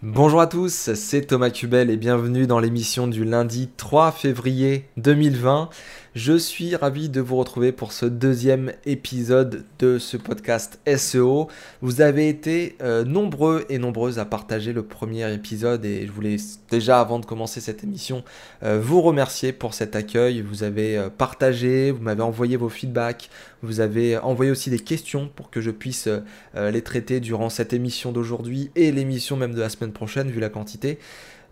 Bonjour 0.00 0.40
à 0.40 0.46
tous, 0.46 0.92
c'est 0.94 1.22
Thomas 1.22 1.50
Cubel 1.50 1.90
et 1.90 1.96
bienvenue 1.96 2.46
dans 2.46 2.60
l'émission 2.60 3.08
du 3.08 3.24
lundi 3.24 3.68
3 3.76 4.12
février 4.12 4.84
2020. 4.96 5.70
Je 6.18 6.36
suis 6.36 6.74
ravi 6.74 7.08
de 7.08 7.20
vous 7.20 7.36
retrouver 7.36 7.70
pour 7.70 7.92
ce 7.92 8.04
deuxième 8.04 8.72
épisode 8.86 9.64
de 9.78 10.00
ce 10.00 10.16
podcast 10.16 10.80
SEO. 10.96 11.46
Vous 11.80 12.00
avez 12.00 12.28
été 12.28 12.74
euh, 12.82 13.04
nombreux 13.04 13.64
et 13.68 13.78
nombreuses 13.78 14.18
à 14.18 14.24
partager 14.24 14.72
le 14.72 14.82
premier 14.82 15.32
épisode 15.32 15.84
et 15.84 16.08
je 16.08 16.10
voulais 16.10 16.38
déjà 16.72 16.98
avant 17.00 17.20
de 17.20 17.24
commencer 17.24 17.60
cette 17.60 17.84
émission 17.84 18.24
euh, 18.64 18.80
vous 18.82 19.00
remercier 19.00 19.52
pour 19.52 19.74
cet 19.74 19.94
accueil. 19.94 20.40
Vous 20.40 20.64
avez 20.64 20.98
euh, 20.98 21.08
partagé, 21.08 21.92
vous 21.92 22.02
m'avez 22.02 22.22
envoyé 22.22 22.56
vos 22.56 22.68
feedbacks, 22.68 23.30
vous 23.62 23.78
avez 23.78 24.18
envoyé 24.18 24.50
aussi 24.50 24.70
des 24.70 24.80
questions 24.80 25.30
pour 25.36 25.50
que 25.50 25.60
je 25.60 25.70
puisse 25.70 26.08
les 26.56 26.82
traiter 26.82 27.20
durant 27.20 27.48
cette 27.48 27.72
émission 27.72 28.10
d'aujourd'hui 28.10 28.72
et 28.74 28.90
l'émission 28.90 29.36
même 29.36 29.54
de 29.54 29.60
la 29.60 29.68
semaine 29.68 29.92
prochaine 29.92 30.30
vu 30.30 30.40
la 30.40 30.48
quantité. 30.48 30.98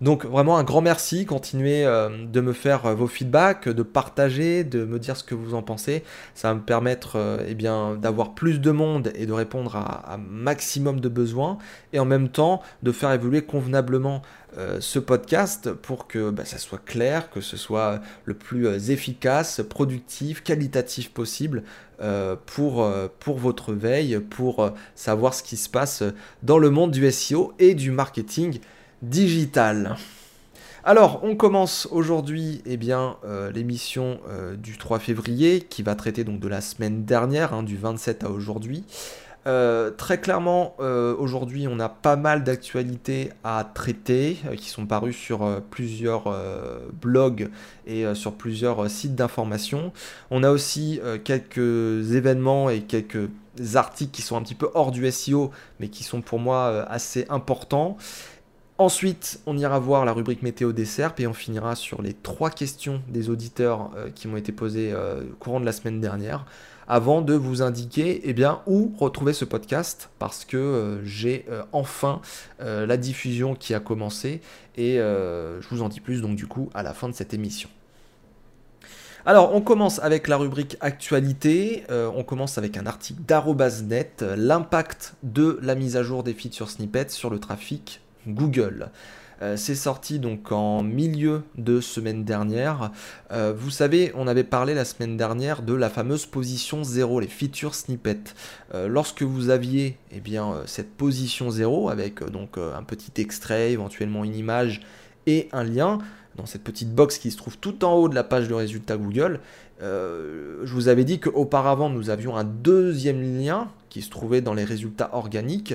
Donc 0.02 0.26
vraiment 0.26 0.58
un 0.58 0.62
grand 0.62 0.82
merci, 0.82 1.24
continuez 1.24 1.86
euh, 1.86 2.26
de 2.26 2.40
me 2.42 2.52
faire 2.52 2.84
euh, 2.84 2.94
vos 2.94 3.06
feedbacks, 3.06 3.66
de 3.66 3.82
partager, 3.82 4.62
de 4.62 4.84
me 4.84 4.98
dire 4.98 5.16
ce 5.16 5.24
que 5.24 5.34
vous 5.34 5.54
en 5.54 5.62
pensez. 5.62 6.02
Ça 6.34 6.48
va 6.48 6.54
me 6.54 6.60
permettre 6.60 7.16
euh, 7.16 7.38
eh 7.48 7.54
d'avoir 7.54 8.34
plus 8.34 8.60
de 8.60 8.70
monde 8.70 9.10
et 9.14 9.24
de 9.24 9.32
répondre 9.32 9.74
à 9.74 10.12
un 10.12 10.18
maximum 10.18 11.00
de 11.00 11.08
besoins 11.08 11.56
et 11.94 11.98
en 11.98 12.04
même 12.04 12.28
temps 12.28 12.60
de 12.82 12.92
faire 12.92 13.10
évoluer 13.12 13.42
convenablement 13.42 14.22
ce 14.80 14.98
podcast 14.98 15.70
pour 15.70 16.06
que 16.06 16.30
bah, 16.30 16.46
ça 16.46 16.56
soit 16.56 16.82
clair, 16.82 17.28
que 17.28 17.42
ce 17.42 17.58
soit 17.58 18.00
le 18.24 18.32
plus 18.32 18.90
efficace, 18.90 19.60
productif, 19.68 20.42
qualitatif 20.42 21.10
possible 21.10 21.62
pour 22.46 22.88
votre 23.36 23.74
veille, 23.74 24.18
pour 24.18 24.72
savoir 24.94 25.34
ce 25.34 25.42
qui 25.42 25.58
se 25.58 25.68
passe 25.68 26.04
dans 26.42 26.56
le 26.56 26.70
monde 26.70 26.90
du 26.90 27.10
SEO 27.10 27.52
et 27.58 27.74
du 27.74 27.90
marketing 27.90 28.60
digital. 29.08 29.96
Alors, 30.84 31.20
on 31.24 31.34
commence 31.34 31.88
aujourd'hui 31.90 32.62
eh 32.64 32.78
euh, 32.92 33.50
l'émission 33.50 34.20
euh, 34.28 34.54
du 34.54 34.78
3 34.78 35.00
février 35.00 35.60
qui 35.60 35.82
va 35.82 35.96
traiter 35.96 36.22
donc 36.22 36.38
de 36.38 36.46
la 36.46 36.60
semaine 36.60 37.04
dernière, 37.04 37.54
hein, 37.54 37.64
du 37.64 37.76
27 37.76 38.22
à 38.22 38.30
aujourd'hui. 38.30 38.84
Euh, 39.48 39.90
très 39.90 40.20
clairement, 40.20 40.76
aujourd'hui, 40.78 41.66
on 41.68 41.78
a 41.78 41.88
pas 41.88 42.16
mal 42.16 42.42
d'actualités 42.42 43.30
à 43.44 43.68
traiter 43.74 44.38
qui 44.56 44.68
sont 44.68 44.86
parues 44.86 45.12
sur 45.12 45.62
plusieurs 45.70 46.32
blogs 46.92 47.48
et 47.86 48.04
sur 48.14 48.34
plusieurs 48.34 48.90
sites 48.90 49.14
d'information. 49.14 49.92
On 50.32 50.42
a 50.42 50.50
aussi 50.50 51.00
quelques 51.22 52.12
événements 52.12 52.70
et 52.70 52.80
quelques 52.80 53.28
articles 53.74 54.10
qui 54.10 54.22
sont 54.22 54.36
un 54.36 54.42
petit 54.42 54.56
peu 54.56 54.68
hors 54.74 54.90
du 54.90 55.08
SEO, 55.12 55.52
mais 55.78 55.88
qui 55.88 56.02
sont 56.02 56.22
pour 56.22 56.40
moi 56.40 56.84
assez 56.88 57.24
importants. 57.28 57.96
Ensuite, 58.78 59.40
on 59.46 59.56
ira 59.56 59.78
voir 59.78 60.04
la 60.04 60.12
rubrique 60.12 60.42
météo 60.42 60.72
des 60.72 60.84
SERP 60.84 61.20
et 61.20 61.26
on 61.26 61.32
finira 61.32 61.74
sur 61.74 62.02
les 62.02 62.12
trois 62.12 62.50
questions 62.50 63.00
des 63.08 63.30
auditeurs 63.30 63.90
euh, 63.96 64.10
qui 64.14 64.28
m'ont 64.28 64.36
été 64.36 64.52
posées 64.52 64.92
euh, 64.92 65.22
au 65.22 65.36
courant 65.36 65.60
de 65.60 65.64
la 65.64 65.72
semaine 65.72 65.98
dernière 65.98 66.44
avant 66.86 67.22
de 67.22 67.32
vous 67.32 67.62
indiquer 67.62 68.20
eh 68.24 68.34
bien, 68.34 68.60
où 68.66 68.92
retrouver 68.98 69.32
ce 69.32 69.46
podcast 69.46 70.10
parce 70.18 70.44
que 70.44 70.58
euh, 70.58 71.04
j'ai 71.04 71.46
enfin 71.72 72.20
la 72.60 72.96
diffusion 72.96 73.56
qui 73.56 73.74
a 73.74 73.80
commencé 73.80 74.40
et 74.76 74.98
je 74.98 75.68
vous 75.68 75.82
en 75.82 75.88
dis 75.88 76.00
plus 76.00 76.22
donc 76.22 76.36
du 76.36 76.46
coup 76.46 76.70
à 76.74 76.84
la 76.84 76.92
fin 76.92 77.08
de 77.08 77.14
cette 77.14 77.34
émission. 77.34 77.68
Alors, 79.24 79.52
on 79.52 79.60
commence 79.60 79.98
avec 79.98 80.28
la 80.28 80.36
rubrique 80.36 80.76
actualité. 80.80 81.82
on 81.90 82.22
commence 82.22 82.56
avec 82.58 82.76
un 82.76 82.86
article 82.86 83.22
d'Arobasnet, 83.26 84.12
l'impact 84.36 85.14
de 85.24 85.58
la 85.62 85.74
mise 85.74 85.96
à 85.96 86.04
jour 86.04 86.22
des 86.22 86.34
features 86.34 86.70
snippets 86.70 87.10
sur 87.10 87.30
le 87.30 87.40
trafic 87.40 88.00
Google. 88.26 88.90
Euh, 89.42 89.56
c'est 89.56 89.74
sorti 89.74 90.18
donc 90.18 90.50
en 90.50 90.82
milieu 90.82 91.42
de 91.56 91.80
semaine 91.80 92.24
dernière. 92.24 92.90
Euh, 93.32 93.52
vous 93.56 93.70
savez, 93.70 94.12
on 94.14 94.26
avait 94.26 94.44
parlé 94.44 94.74
la 94.74 94.84
semaine 94.84 95.16
dernière 95.16 95.62
de 95.62 95.74
la 95.74 95.90
fameuse 95.90 96.26
position 96.26 96.84
0, 96.84 97.20
les 97.20 97.26
feature 97.26 97.74
snippets. 97.74 98.34
Euh, 98.74 98.88
lorsque 98.88 99.22
vous 99.22 99.50
aviez 99.50 99.98
eh 100.12 100.20
bien, 100.20 100.54
cette 100.64 100.90
position 100.90 101.50
0 101.50 101.90
avec 101.90 102.24
donc 102.30 102.56
un 102.58 102.82
petit 102.82 103.20
extrait, 103.20 103.72
éventuellement 103.72 104.24
une 104.24 104.34
image 104.34 104.80
et 105.26 105.48
un 105.52 105.64
lien, 105.64 105.98
dans 106.36 106.46
cette 106.46 106.62
petite 106.62 106.94
box 106.94 107.18
qui 107.18 107.30
se 107.30 107.36
trouve 107.36 107.58
tout 107.58 107.84
en 107.84 107.94
haut 107.94 108.08
de 108.08 108.14
la 108.14 108.24
page 108.24 108.48
de 108.48 108.54
résultats 108.54 108.96
Google, 108.96 109.40
je 109.80 110.72
vous 110.72 110.88
avais 110.88 111.04
dit 111.04 111.18
qu'auparavant 111.18 111.90
nous 111.90 112.10
avions 112.10 112.36
un 112.36 112.44
deuxième 112.44 113.22
lien 113.22 113.68
qui 113.88 114.02
se 114.02 114.10
trouvait 114.10 114.42
dans 114.42 114.54
les 114.54 114.64
résultats 114.64 115.10
organiques 115.14 115.74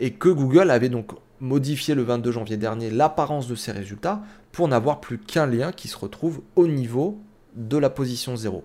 et 0.00 0.12
que 0.12 0.28
Google 0.28 0.70
avait 0.70 0.88
donc 0.88 1.12
modifié 1.40 1.94
le 1.94 2.02
22 2.02 2.32
janvier 2.32 2.56
dernier 2.56 2.90
l'apparence 2.90 3.48
de 3.48 3.54
ces 3.54 3.72
résultats 3.72 4.22
pour 4.52 4.68
n'avoir 4.68 5.00
plus 5.00 5.18
qu'un 5.18 5.46
lien 5.46 5.72
qui 5.72 5.88
se 5.88 5.96
retrouve 5.96 6.42
au 6.56 6.66
niveau 6.66 7.18
de 7.54 7.76
la 7.76 7.90
position 7.90 8.36
0. 8.36 8.64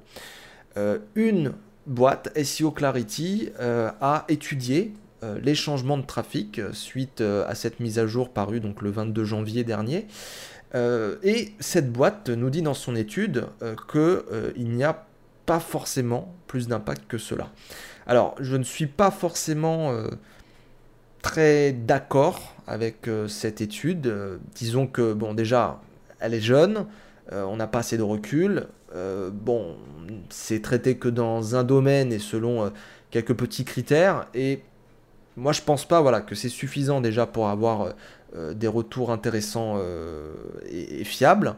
Euh, 0.78 1.00
une 1.16 1.54
boîte, 1.88 2.38
SEO 2.44 2.72
Clarity, 2.72 3.50
euh, 3.60 3.92
a 4.02 4.26
étudié 4.28 4.94
euh, 5.24 5.40
les 5.42 5.56
changements 5.56 5.98
de 5.98 6.06
trafic 6.06 6.62
suite 6.74 7.22
à 7.22 7.56
cette 7.56 7.80
mise 7.80 8.00
à 8.00 8.08
jour 8.08 8.30
parue 8.30 8.60
donc 8.60 8.82
le 8.82 8.90
22 8.90 9.24
janvier 9.24 9.64
dernier. 9.64 10.08
et 11.24 11.54
cette 11.62 11.94
boîte 11.94 12.30
nous 12.30 12.50
dit 12.50 12.62
dans 12.62 12.74
son 12.74 12.98
étude 12.98 13.46
qu'il 13.90 14.70
n'y 14.70 14.84
a 14.84 15.06
pas 15.46 15.62
forcément 15.62 16.36
plus 16.48 16.68
d'impact 16.68 17.08
que 17.08 17.18
cela. 17.18 17.50
Alors, 18.08 18.36
je 18.42 18.58
ne 18.58 18.64
suis 18.64 18.88
pas 18.88 19.10
forcément 19.10 19.96
très 21.22 21.72
d'accord 21.72 22.55
avec 22.68 23.08
euh, 23.08 23.28
cette 23.28 23.62
étude. 23.62 24.08
Euh, 24.08 24.38
disons 24.56 24.88
que, 24.88 25.14
bon, 25.14 25.34
déjà, 25.34 25.80
elle 26.20 26.34
est 26.34 26.42
jeune, 26.42 26.86
euh, 27.32 27.44
on 27.44 27.58
n'a 27.58 27.68
pas 27.68 27.80
assez 27.80 27.98
de 27.98 28.04
recul. 28.04 28.68
bon, 29.34 29.76
c'est 30.30 30.62
traité 30.62 30.96
que 30.98 31.10
dans 31.10 31.56
un 31.56 31.66
domaine 31.66 32.14
et 32.14 32.20
selon 32.20 32.72
quelques 33.12 33.34
petits 33.34 33.66
critères. 33.66 34.28
Et 34.34 34.62
moi, 35.36 35.52
je 35.52 35.62
pense 35.62 35.86
pas 35.86 36.02
voilà, 36.02 36.22
que 36.22 36.34
c'est 36.34 36.50
suffisant 36.50 37.02
déjà 37.02 37.26
pour 37.26 37.50
avoir 37.50 37.94
des 38.54 38.68
retours 38.70 39.12
intéressants 39.12 39.78
et, 40.70 41.04
fiables. 41.04 41.56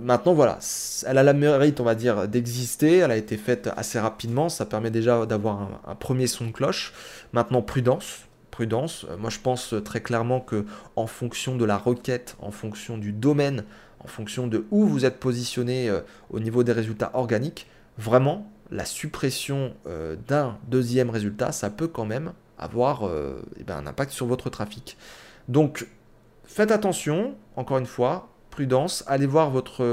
maintenant, 0.00 0.32
voilà, 0.32 0.58
elle 1.06 1.18
a 1.18 1.22
la 1.22 1.34
mérite, 1.34 1.80
on 1.80 1.84
va 1.84 1.94
dire, 1.94 2.26
d'exister. 2.28 2.98
Elle 2.98 3.10
a 3.10 3.18
été 3.18 3.36
faite 3.36 3.68
assez 3.76 3.98
rapidement. 3.98 4.48
Ça 4.48 4.64
permet 4.64 4.90
déjà 4.90 5.26
d'avoir 5.26 5.82
un, 5.86 5.94
premier 5.94 6.26
son 6.26 6.46
de 6.46 6.52
cloche. 6.52 6.94
Maintenant, 7.34 7.60
prudence 7.60 8.24
prudence. 8.54 9.04
Euh, 9.10 9.16
moi, 9.16 9.30
je 9.30 9.40
pense 9.40 9.74
euh, 9.74 9.80
très 9.80 10.00
clairement 10.00 10.38
que 10.38 10.64
en 10.94 11.08
fonction 11.08 11.56
de 11.56 11.64
la 11.64 11.76
requête, 11.76 12.36
en 12.40 12.52
fonction 12.52 12.96
du 12.96 13.10
domaine, 13.10 13.64
en 13.98 14.06
fonction 14.06 14.46
de 14.46 14.64
où 14.70 14.86
vous 14.86 15.04
êtes 15.04 15.18
positionné 15.18 15.90
euh, 15.90 16.00
au 16.30 16.38
niveau 16.38 16.62
des 16.62 16.70
résultats 16.70 17.10
organiques, 17.14 17.66
vraiment, 17.98 18.48
la 18.70 18.84
suppression 18.84 19.74
d'un 20.26 20.56
deuxième 20.68 21.10
résultat, 21.10 21.52
ça 21.52 21.68
peut 21.68 21.86
quand 21.86 22.06
même 22.06 22.32
avoir 22.58 23.08
eh 23.60 23.62
ben, 23.62 23.76
un 23.76 23.86
impact 23.86 24.10
sur 24.10 24.26
votre 24.26 24.48
trafic. 24.48 24.96
Donc, 25.48 25.86
faites 26.44 26.72
attention, 26.72 27.36
encore 27.56 27.78
une 27.78 27.86
fois, 27.86 28.30
prudence, 28.50 29.04
allez 29.06 29.26
voir 29.26 29.50
votre, 29.50 29.84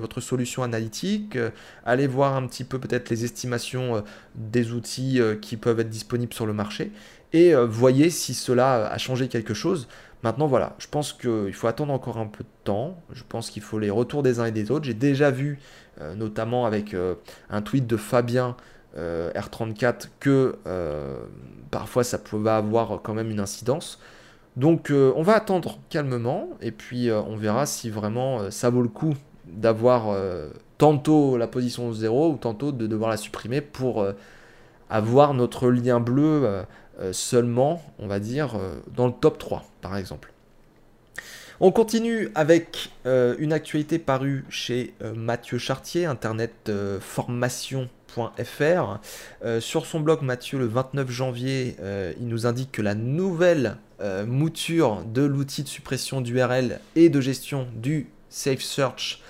votre 0.00 0.20
solution 0.20 0.62
analytique, 0.62 1.38
allez 1.84 2.08
voir 2.08 2.34
un 2.34 2.46
petit 2.48 2.64
peu 2.64 2.80
peut-être 2.80 3.10
les 3.10 3.24
estimations 3.24 4.02
des 4.34 4.72
outils 4.72 5.20
qui 5.42 5.56
peuvent 5.56 5.78
être 5.78 5.90
disponibles 5.90 6.32
sur 6.32 6.46
le 6.46 6.54
marché, 6.54 6.92
et 7.34 7.52
euh, 7.52 7.66
voyez 7.66 8.08
si 8.10 8.32
cela 8.32 8.86
a 8.86 8.96
changé 8.96 9.28
quelque 9.28 9.52
chose. 9.52 9.88
Maintenant, 10.22 10.46
voilà, 10.46 10.74
je 10.78 10.86
pense 10.86 11.12
qu'il 11.12 11.52
faut 11.52 11.66
attendre 11.66 11.92
encore 11.92 12.16
un 12.16 12.26
peu 12.26 12.44
de 12.44 12.48
temps. 12.62 12.96
Je 13.12 13.24
pense 13.28 13.50
qu'il 13.50 13.60
faut 13.60 13.78
les 13.78 13.90
retours 13.90 14.22
des 14.22 14.38
uns 14.38 14.46
et 14.46 14.52
des 14.52 14.70
autres. 14.70 14.86
J'ai 14.86 14.94
déjà 14.94 15.30
vu, 15.30 15.58
euh, 16.00 16.14
notamment 16.14 16.64
avec 16.64 16.94
euh, 16.94 17.16
un 17.50 17.60
tweet 17.60 17.86
de 17.86 17.98
Fabien 17.98 18.56
R34, 18.96 20.06
que 20.20 20.54
parfois 21.72 22.04
ça 22.04 22.16
pouvait 22.16 22.50
avoir 22.50 23.02
quand 23.02 23.12
même 23.12 23.28
une 23.28 23.40
incidence. 23.40 23.98
Donc, 24.54 24.92
on 24.92 25.22
va 25.22 25.34
attendre 25.34 25.80
calmement 25.90 26.50
et 26.60 26.70
puis 26.70 27.10
on 27.10 27.34
verra 27.34 27.66
si 27.66 27.90
vraiment 27.90 28.52
ça 28.52 28.70
vaut 28.70 28.82
le 28.82 28.88
coup 28.88 29.14
d'avoir 29.48 30.16
tantôt 30.78 31.36
la 31.36 31.48
position 31.48 31.92
0 31.92 32.34
ou 32.34 32.36
tantôt 32.36 32.70
de 32.70 32.86
devoir 32.86 33.10
la 33.10 33.16
supprimer 33.16 33.60
pour 33.60 34.06
avoir 34.88 35.34
notre 35.34 35.70
lien 35.70 35.98
bleu 35.98 36.64
seulement, 37.12 37.82
on 37.98 38.06
va 38.06 38.20
dire, 38.20 38.56
euh, 38.56 38.76
dans 38.94 39.06
le 39.06 39.12
top 39.12 39.38
3, 39.38 39.64
par 39.80 39.96
exemple. 39.96 40.32
On 41.60 41.70
continue 41.70 42.30
avec 42.34 42.90
euh, 43.06 43.36
une 43.38 43.52
actualité 43.52 43.98
parue 43.98 44.44
chez 44.48 44.92
Mathieu 45.14 45.58
Chartier, 45.58 46.04
internet 46.04 46.72
formation.fr. 47.00 48.98
sur 49.60 49.86
son 49.86 50.00
blog, 50.00 50.22
Mathieu, 50.22 50.58
le 50.58 50.66
29 50.66 51.10
janvier, 51.10 51.76
il 52.20 52.26
nous 52.26 52.46
indique 52.46 52.72
que 52.72 52.82
la 52.82 52.94
nouvelle 52.96 53.76
mouture 54.26 55.04
de 55.06 55.22
l'outil 55.22 55.62
de 55.62 55.68
suppression 55.68 56.20
d'URL 56.20 56.80
et 56.96 57.08
de 57.08 57.20
gestion 57.20 57.68
du 57.76 58.08
Safe 58.34 58.62
Search 58.62 59.20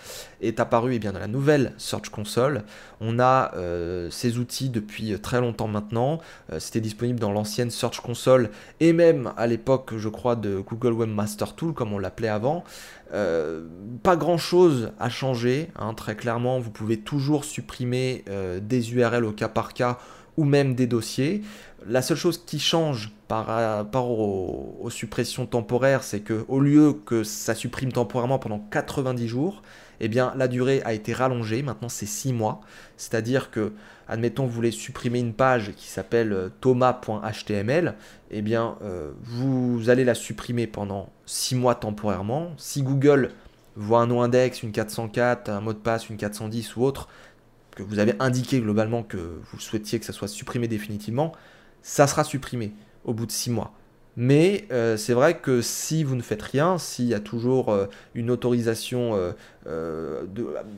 est 0.40 0.60
apparu 0.60 0.94
eh 0.94 0.98
bien, 0.98 1.12
dans 1.12 1.18
la 1.18 1.26
nouvelle 1.26 1.74
Search 1.76 2.08
Console. 2.08 2.62
On 3.02 3.18
a 3.18 3.52
euh, 3.54 4.08
ces 4.10 4.38
outils 4.38 4.70
depuis 4.70 5.18
très 5.20 5.42
longtemps 5.42 5.68
maintenant. 5.68 6.20
Euh, 6.50 6.58
c'était 6.58 6.80
disponible 6.80 7.20
dans 7.20 7.30
l'ancienne 7.30 7.70
Search 7.70 8.00
Console 8.00 8.48
et 8.80 8.94
même 8.94 9.34
à 9.36 9.46
l'époque, 9.46 9.92
je 9.98 10.08
crois, 10.08 10.36
de 10.36 10.58
Google 10.58 10.94
Webmaster 10.94 11.54
Tool, 11.54 11.74
comme 11.74 11.92
on 11.92 11.98
l'appelait 11.98 12.28
avant. 12.28 12.64
Euh, 13.12 13.66
pas 14.02 14.16
grand 14.16 14.38
chose 14.38 14.92
a 14.98 15.10
changé, 15.10 15.68
hein, 15.76 15.92
très 15.92 16.16
clairement. 16.16 16.58
Vous 16.58 16.70
pouvez 16.70 16.98
toujours 16.98 17.44
supprimer 17.44 18.24
des 18.62 18.94
URL 18.94 19.26
au 19.26 19.32
cas 19.32 19.48
par 19.48 19.74
cas 19.74 19.98
ou 20.38 20.44
même 20.44 20.74
des 20.74 20.86
dossiers. 20.86 21.42
La 21.86 22.00
seule 22.00 22.16
chose 22.16 22.42
qui 22.44 22.58
change 22.58 23.12
par 23.34 23.46
rapport 23.46 24.10
aux, 24.10 24.90
suppressions 24.90 25.44
temporaires, 25.46 26.04
c'est 26.04 26.20
que 26.20 26.44
au 26.46 26.60
lieu 26.60 26.92
que 26.92 27.24
ça 27.24 27.56
supprime 27.56 27.90
temporairement 27.90 28.38
pendant 28.38 28.60
90 28.60 29.26
jours, 29.26 29.62
eh 29.98 30.06
bien 30.06 30.32
la 30.36 30.46
durée 30.46 30.82
a 30.84 30.92
été 30.92 31.12
rallongée. 31.12 31.62
Maintenant, 31.62 31.88
c'est 31.88 32.06
6 32.06 32.32
mois. 32.32 32.60
C'est-à-dire 32.96 33.50
que, 33.50 33.72
admettons, 34.06 34.46
vous 34.46 34.52
voulez 34.52 34.70
supprimer 34.70 35.18
une 35.18 35.32
page 35.32 35.72
qui 35.76 35.88
s'appelle 35.88 36.32
euh, 36.32 36.48
thomas.html, 36.60 37.94
eh 38.30 38.42
bien, 38.42 38.76
euh, 38.82 39.10
vous 39.22 39.90
allez 39.90 40.04
la 40.04 40.14
supprimer 40.14 40.68
pendant 40.68 41.10
6 41.26 41.56
mois 41.56 41.74
temporairement. 41.74 42.52
Si 42.56 42.84
Google 42.84 43.32
voit 43.74 44.00
un 44.00 44.06
nom 44.06 44.22
index, 44.22 44.62
une 44.62 44.70
404, 44.70 45.48
un 45.48 45.60
mot 45.60 45.72
de 45.72 45.78
passe, 45.78 46.08
une 46.08 46.18
410 46.18 46.76
ou 46.76 46.84
autre, 46.84 47.08
que 47.74 47.82
vous 47.82 47.98
avez 47.98 48.14
indiqué 48.20 48.60
globalement 48.60 49.02
que 49.02 49.40
vous 49.50 49.58
souhaitiez 49.58 49.98
que 49.98 50.06
ça 50.06 50.12
soit 50.12 50.28
supprimé 50.28 50.68
définitivement, 50.68 51.32
ça 51.82 52.06
sera 52.06 52.22
supprimé 52.22 52.72
au 53.04 53.14
bout 53.14 53.26
de 53.26 53.32
6 53.32 53.50
mois. 53.50 53.72
Mais 54.16 54.66
euh, 54.70 54.96
c'est 54.96 55.12
vrai 55.12 55.38
que 55.38 55.60
si 55.60 56.04
vous 56.04 56.14
ne 56.14 56.22
faites 56.22 56.42
rien, 56.42 56.78
s'il 56.78 57.06
y 57.06 57.14
a 57.14 57.20
toujours 57.20 57.70
euh, 57.70 57.86
une 58.14 58.30
autorisation 58.30 59.18
euh, 59.66 60.22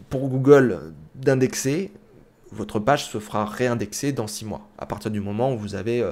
pour 0.09 0.29
Google 0.29 0.95
d'indexer, 1.15 1.93
votre 2.51 2.79
page 2.79 3.07
se 3.07 3.19
fera 3.19 3.45
réindexer 3.45 4.13
dans 4.13 4.27
6 4.27 4.47
mois, 4.47 4.69
à 4.79 4.87
partir 4.87 5.11
du 5.11 5.21
moment 5.21 5.53
où 5.53 5.59
vous 5.59 5.75
avez 5.75 6.09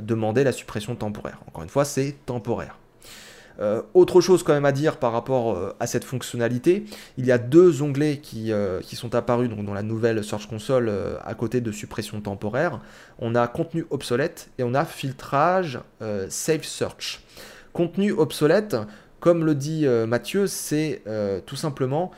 demandé 0.00 0.42
la 0.42 0.52
suppression 0.52 0.96
temporaire. 0.96 1.40
Encore 1.46 1.62
une 1.62 1.68
fois, 1.68 1.84
c'est 1.84 2.16
temporaire. 2.26 2.78
Euh, 3.60 3.82
autre 3.94 4.20
chose 4.20 4.42
quand 4.42 4.52
même 4.52 4.64
à 4.64 4.72
dire 4.72 4.96
par 4.96 5.12
rapport 5.12 5.56
euh, 5.56 5.74
à 5.78 5.86
cette 5.86 6.04
fonctionnalité, 6.04 6.84
il 7.18 7.26
y 7.26 7.32
a 7.32 7.38
deux 7.38 7.82
onglets 7.82 8.18
qui, 8.18 8.52
euh, 8.52 8.80
sont 8.82 9.14
apparus 9.14 9.50
dans 9.50 9.74
la 9.74 9.82
nouvelle 9.82 10.22
Search 10.22 10.46
Console 10.46 10.90
à 11.24 11.34
côté 11.34 11.60
de 11.60 11.72
suppression 11.72 12.20
temporaire. 12.20 12.80
On 13.18 13.34
a 13.34 13.48
contenu 13.48 13.86
obsolète 13.90 14.50
et 14.56 14.62
on 14.62 14.72
a 14.72 14.84
filtrage 14.84 15.80
Save 16.28 16.62
Search. 16.62 17.20
Contenu 17.72 18.12
obsolète, 18.12 18.76
comme 19.18 19.44
le 19.44 19.56
dit 19.56 19.84
Mathieu, 20.06 20.46
c'est 20.46 21.02
tout 21.44 21.56
simplement 21.56 22.12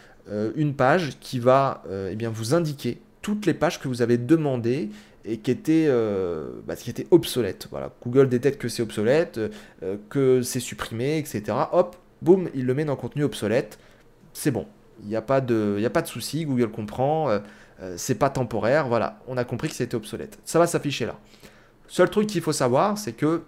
une 0.54 0.74
page 0.74 1.16
qui 1.18 1.38
va 1.38 1.82
eh 1.90 2.26
vous 2.26 2.54
indiquer 2.54 3.00
toutes 3.22 3.46
les 3.46 3.54
pages 3.54 3.80
que 3.80 3.88
vous 3.88 4.02
avez 4.02 4.18
demandées 4.18 4.90
et 5.26 5.38
qui 5.38 5.50
était, 5.50 5.86
euh, 5.88 6.50
bah, 6.66 6.76
qui 6.76 6.88
était 6.88 7.06
obsolète. 7.10 7.66
Voilà. 7.70 7.90
Google 8.04 8.28
détecte 8.28 8.60
que 8.60 8.68
c'est 8.68 8.82
obsolète, 8.82 9.38
euh, 9.38 9.96
que 10.08 10.42
c'est 10.42 10.60
supprimé, 10.60 11.18
etc. 11.18 11.42
Hop, 11.72 11.96
boum, 12.22 12.48
il 12.54 12.64
le 12.64 12.74
met 12.74 12.84
dans 12.84 12.96
contenu 12.96 13.24
obsolète. 13.24 13.78
C'est 14.32 14.52
bon. 14.52 14.66
Il 15.02 15.08
n'y 15.08 15.16
a 15.16 15.22
pas 15.22 15.40
de, 15.40 15.82
a 15.84 15.90
pas 15.90 16.02
de 16.02 16.06
souci. 16.06 16.44
Google 16.46 16.70
comprend. 16.70 17.28
Euh, 17.28 17.40
c'est 17.96 18.14
pas 18.14 18.30
temporaire. 18.30 18.88
Voilà. 18.88 19.20
On 19.26 19.36
a 19.36 19.44
compris 19.44 19.68
que 19.68 19.74
c'était 19.74 19.96
obsolète. 19.96 20.38
Ça 20.44 20.58
va 20.58 20.66
s'afficher 20.66 21.06
là. 21.06 21.18
Seul 21.88 22.08
truc 22.08 22.28
qu'il 22.28 22.40
faut 22.40 22.52
savoir, 22.52 22.96
c'est 22.96 23.12
que 23.12 23.42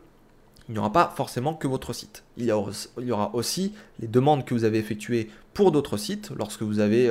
il 0.69 0.72
n'y 0.72 0.78
aura 0.78 0.92
pas 0.92 1.14
forcément 1.16 1.54
que 1.54 1.66
votre 1.66 1.94
site. 1.94 2.25
Il 2.36 2.44
y, 2.44 2.52
aura, 2.52 2.72
il 2.98 3.06
y 3.06 3.10
aura 3.10 3.34
aussi 3.34 3.72
les 4.00 4.06
demandes 4.06 4.44
que 4.44 4.52
vous 4.52 4.64
avez 4.64 4.76
effectuées 4.78 5.30
pour 5.54 5.72
d'autres 5.72 5.96
sites. 5.96 6.30
Lorsque 6.36 6.60
vous 6.60 6.78
avez, 6.78 7.10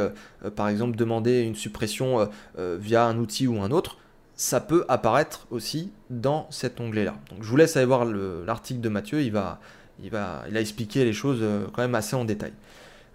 par 0.55 0.69
exemple, 0.69 0.95
demandé 0.95 1.41
une 1.41 1.55
suppression 1.55 2.29
via 2.55 3.05
un 3.05 3.17
outil 3.17 3.47
ou 3.47 3.59
un 3.59 3.71
autre, 3.71 3.97
ça 4.37 4.61
peut 4.61 4.85
apparaître 4.87 5.47
aussi 5.49 5.91
dans 6.11 6.47
cet 6.51 6.79
onglet-là. 6.79 7.15
Donc 7.31 7.39
je 7.41 7.49
vous 7.49 7.57
laisse 7.57 7.75
aller 7.75 7.87
voir 7.87 8.05
l'article 8.05 8.79
de 8.79 8.87
Mathieu, 8.87 9.21
il, 9.21 9.31
va, 9.31 9.59
il, 10.01 10.11
va, 10.11 10.43
il 10.47 10.55
a 10.55 10.61
expliqué 10.61 11.03
les 11.03 11.11
choses 11.11 11.39
euh, 11.41 11.65
quand 11.73 11.81
même 11.81 11.95
assez 11.95 12.15
en 12.15 12.23
détail. 12.23 12.53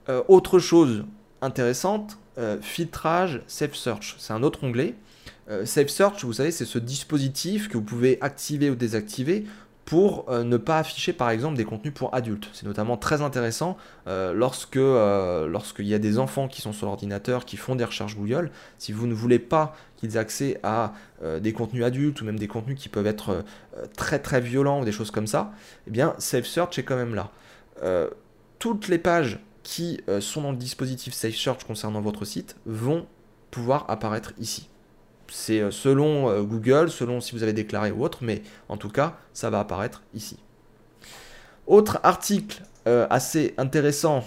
Euh, 0.09 0.23
autre 0.27 0.59
chose 0.59 1.05
intéressante, 1.41 2.19
euh, 2.39 2.59
filtrage 2.61 3.41
Safe 3.47 3.75
Search. 3.75 4.17
C'est 4.19 4.33
un 4.33 4.43
autre 4.43 4.65
onglet. 4.65 4.95
Safe 5.67 5.89
Search, 5.89 6.25
vous 6.25 6.33
savez, 6.33 6.51
c'est 6.51 6.65
ce 6.65 6.79
dispositif 6.79 7.69
que 7.69 7.77
vous 7.77 7.83
pouvez 7.83 8.17
activer 8.23 8.71
ou 8.71 8.75
désactiver 8.75 9.45
pour 9.85 10.27
euh, 10.29 10.45
ne 10.45 10.57
pas 10.57 10.79
afficher 10.79 11.13
par 11.13 11.31
exemple 11.31 11.57
des 11.57 11.65
contenus 11.65 11.93
pour 11.95 12.15
adultes. 12.15 12.49
C'est 12.53 12.67
notamment 12.67 12.97
très 12.97 13.21
intéressant 13.21 13.77
euh, 14.07 14.33
lorsque 14.33 14.77
euh, 14.77 15.47
lorsqu'il 15.49 15.87
y 15.87 15.95
a 15.95 15.99
des 15.99 16.19
enfants 16.19 16.49
qui 16.49 16.61
sont 16.61 16.73
sur 16.73 16.87
l'ordinateur, 16.87 17.45
qui 17.45 17.57
font 17.57 17.75
des 17.75 17.85
recherches 17.85 18.17
Google. 18.17 18.51
Si 18.79 18.93
vous 18.93 19.07
ne 19.07 19.15
voulez 19.15 19.39
pas 19.39 19.75
qu'ils 19.97 20.17
aient 20.17 20.21
accès 20.21 20.59
à 20.63 20.95
des 21.41 21.53
contenus 21.53 21.85
adultes 21.85 22.21
ou 22.21 22.25
même 22.25 22.39
des 22.39 22.49
contenus 22.49 22.77
qui 22.77 22.89
peuvent 22.89 23.07
être 23.07 23.45
très 23.97 24.19
très 24.19 24.41
violents 24.41 24.81
ou 24.81 24.85
des 24.85 24.91
choses 24.91 25.13
comme 25.13 25.29
ça, 25.29 25.53
eh 25.87 25.91
bien 25.93 26.15
Safe 26.19 26.47
Search 26.47 26.77
est 26.79 26.83
quand 26.83 26.97
même 26.97 27.15
là. 27.15 27.31
toutes 28.59 28.89
les 28.89 28.99
pages 28.99 29.39
qui 29.63 30.01
sont 30.19 30.43
dans 30.43 30.51
le 30.51 30.57
dispositif 30.57 31.15
Safe 31.15 31.37
Search 31.37 31.63
concernant 31.63 32.01
votre 32.01 32.25
site 32.25 32.57
vont 32.67 33.07
pouvoir 33.53 33.85
apparaître 33.89 34.33
ici. 34.41 34.69
C'est 35.33 35.61
euh, 35.61 35.71
selon 35.71 36.29
euh, 36.29 36.43
Google, 36.43 36.91
selon 36.91 37.23
si 37.23 37.33
vous 37.33 37.43
avez 37.43 37.55
déclaré 37.55 37.91
ou 37.91 38.05
autre, 38.05 38.19
mais 38.21 38.43
en 38.69 38.77
tout 38.77 38.91
cas, 38.91 39.17
ça 39.33 39.49
va 39.49 39.61
apparaître 39.61 40.03
ici. 40.13 40.39
Autre 41.67 42.01
article 42.03 42.63
euh, 42.87 43.07
assez 43.09 43.55
intéressant, 43.57 44.25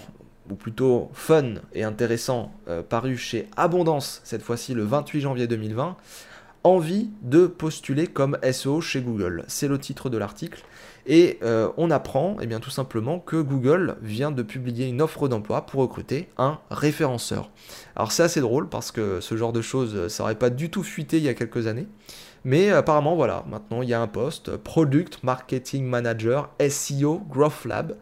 ou 0.50 0.56
plutôt 0.56 1.08
fun 1.12 1.54
et 1.74 1.84
intéressant, 1.84 2.52
paru 2.88 3.16
chez 3.16 3.48
Abondance, 3.56 4.20
cette 4.22 4.42
fois-ci 4.42 4.74
le 4.74 4.84
28 4.84 5.20
janvier 5.20 5.48
2020, 5.48 5.96
envie 6.66 7.10
de 7.22 7.46
postuler 7.46 8.06
comme 8.08 8.36
SEO 8.50 8.80
chez 8.80 9.00
Google. 9.00 9.44
C'est 9.46 9.68
le 9.68 9.78
titre 9.78 10.10
de 10.10 10.18
l'article. 10.18 10.62
Et 11.06 11.38
euh, 11.44 11.68
on 11.76 11.92
apprend 11.92 12.36
eh 12.40 12.46
bien, 12.46 12.58
tout 12.58 12.70
simplement 12.70 13.20
que 13.20 13.36
Google 13.36 13.96
vient 14.02 14.32
de 14.32 14.42
publier 14.42 14.88
une 14.88 15.00
offre 15.00 15.28
d'emploi 15.28 15.64
pour 15.64 15.80
recruter 15.80 16.28
un 16.36 16.58
référenceur. 16.70 17.50
Alors 17.94 18.10
c'est 18.10 18.24
assez 18.24 18.40
drôle 18.40 18.68
parce 18.68 18.90
que 18.90 19.20
ce 19.20 19.36
genre 19.36 19.52
de 19.52 19.62
choses, 19.62 20.08
ça 20.08 20.24
n'aurait 20.24 20.34
pas 20.34 20.50
du 20.50 20.68
tout 20.68 20.82
fuité 20.82 21.18
il 21.18 21.22
y 21.22 21.28
a 21.28 21.34
quelques 21.34 21.68
années. 21.68 21.86
Mais 22.44 22.70
apparemment, 22.70 23.14
voilà, 23.14 23.44
maintenant 23.48 23.82
il 23.82 23.88
y 23.88 23.94
a 23.94 24.00
un 24.00 24.08
poste, 24.08 24.56
Product 24.56 25.22
Marketing 25.22 25.84
Manager 25.84 26.50
SEO 26.68 27.22
Growth 27.30 27.64
Lab. 27.64 27.96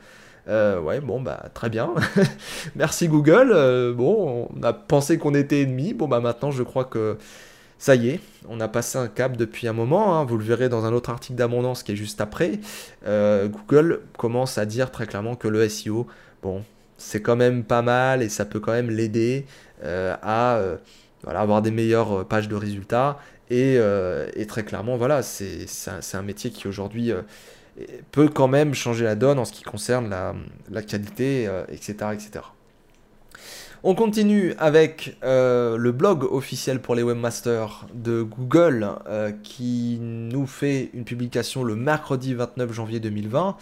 Euh, 0.48 0.80
ouais, 0.80 1.00
bon, 1.00 1.20
bah 1.20 1.50
très 1.52 1.68
bien. 1.68 1.94
Merci 2.76 3.08
Google. 3.08 3.52
Euh, 3.52 3.92
bon, 3.92 4.48
on 4.54 4.62
a 4.62 4.72
pensé 4.72 5.18
qu'on 5.18 5.34
était 5.34 5.62
ennemis. 5.62 5.92
Bon, 5.92 6.08
bah 6.08 6.20
maintenant 6.20 6.50
je 6.50 6.62
crois 6.62 6.84
que 6.84 7.18
ça 7.78 7.94
y 7.94 8.08
est, 8.08 8.20
on 8.48 8.60
a 8.60 8.68
passé 8.68 8.98
un 8.98 9.08
cap 9.08 9.36
depuis 9.36 9.68
un 9.68 9.72
moment, 9.72 10.18
hein. 10.18 10.24
vous 10.24 10.38
le 10.38 10.44
verrez 10.44 10.68
dans 10.68 10.84
un 10.84 10.92
autre 10.92 11.10
article 11.10 11.34
d'abondance 11.34 11.82
qui 11.82 11.92
est 11.92 11.96
juste 11.96 12.20
après. 12.20 12.60
Euh, 13.06 13.48
Google 13.48 14.00
commence 14.16 14.58
à 14.58 14.66
dire 14.66 14.90
très 14.90 15.06
clairement 15.06 15.34
que 15.34 15.48
le 15.48 15.68
SEO, 15.68 16.06
bon, 16.42 16.64
c'est 16.98 17.20
quand 17.20 17.36
même 17.36 17.64
pas 17.64 17.82
mal 17.82 18.22
et 18.22 18.28
ça 18.28 18.44
peut 18.44 18.60
quand 18.60 18.72
même 18.72 18.90
l'aider 18.90 19.46
euh, 19.82 20.16
à 20.22 20.56
euh, 20.56 20.76
avoir 21.26 21.62
des 21.62 21.70
meilleures 21.70 22.26
pages 22.26 22.48
de 22.48 22.54
résultats. 22.54 23.18
Et, 23.50 23.78
très 24.48 24.64
clairement, 24.64 24.96
voilà, 24.96 25.22
c'est 25.22 25.66
un, 26.14 26.22
métier 26.22 26.50
qui 26.50 26.66
aujourd'hui 26.66 27.12
peut 28.10 28.28
quand 28.28 28.48
même 28.48 28.74
changer 28.74 29.04
la 29.04 29.14
donne 29.14 29.38
en 29.38 29.44
ce 29.44 29.52
qui 29.52 29.62
concerne 29.62 30.08
la, 30.08 30.34
la 30.70 30.82
qualité, 30.82 31.48
etc., 31.68 31.94
etc. 32.14 32.40
On 33.86 33.94
continue 33.94 34.54
avec 34.56 35.14
euh, 35.24 35.76
le 35.76 35.92
blog 35.92 36.24
officiel 36.24 36.80
pour 36.80 36.94
les 36.94 37.02
webmasters 37.02 37.86
de 37.92 38.22
Google 38.22 38.88
euh, 39.06 39.30
qui 39.42 39.98
nous 40.00 40.46
fait 40.46 40.88
une 40.94 41.04
publication 41.04 41.62
le 41.62 41.76
mercredi 41.76 42.32
29 42.32 42.72
janvier 42.72 42.98
2020. 42.98 43.58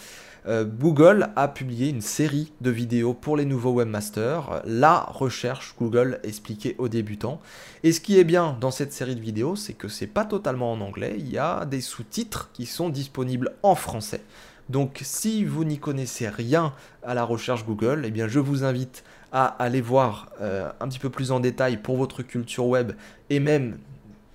Euh, 0.46 0.64
Google 0.64 1.30
a 1.34 1.48
publié 1.48 1.88
une 1.88 2.02
série 2.02 2.52
de 2.60 2.70
vidéos 2.70 3.14
pour 3.14 3.36
les 3.36 3.44
nouveaux 3.44 3.72
webmasters, 3.72 4.62
la 4.64 5.00
recherche 5.00 5.74
Google 5.76 6.20
expliquée 6.22 6.76
aux 6.78 6.86
débutants. 6.86 7.40
Et 7.82 7.90
ce 7.90 8.00
qui 8.00 8.20
est 8.20 8.24
bien 8.24 8.56
dans 8.60 8.70
cette 8.70 8.92
série 8.92 9.16
de 9.16 9.20
vidéos, 9.20 9.56
c'est 9.56 9.74
que 9.74 9.88
c'est 9.88 10.06
pas 10.06 10.24
totalement 10.24 10.70
en 10.70 10.80
anglais, 10.82 11.16
il 11.18 11.32
y 11.32 11.38
a 11.38 11.64
des 11.64 11.80
sous-titres 11.80 12.50
qui 12.52 12.66
sont 12.66 12.90
disponibles 12.90 13.56
en 13.64 13.74
français. 13.74 14.20
Donc 14.68 15.00
si 15.02 15.44
vous 15.44 15.64
n'y 15.64 15.78
connaissez 15.78 16.28
rien 16.28 16.72
à 17.02 17.14
la 17.14 17.24
recherche 17.24 17.66
Google, 17.66 18.04
eh 18.06 18.12
bien 18.12 18.28
je 18.28 18.38
vous 18.38 18.62
invite 18.62 19.02
à 19.32 19.46
aller 19.46 19.80
voir 19.80 20.28
euh, 20.40 20.70
un 20.80 20.88
petit 20.88 20.98
peu 20.98 21.10
plus 21.10 21.32
en 21.32 21.40
détail 21.40 21.78
pour 21.78 21.96
votre 21.96 22.22
culture 22.22 22.66
web 22.66 22.92
et 23.30 23.40
même 23.40 23.78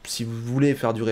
si 0.04 0.24
vous 0.24 0.36
voulez 0.36 0.74
faire 0.74 0.94
du, 0.94 1.04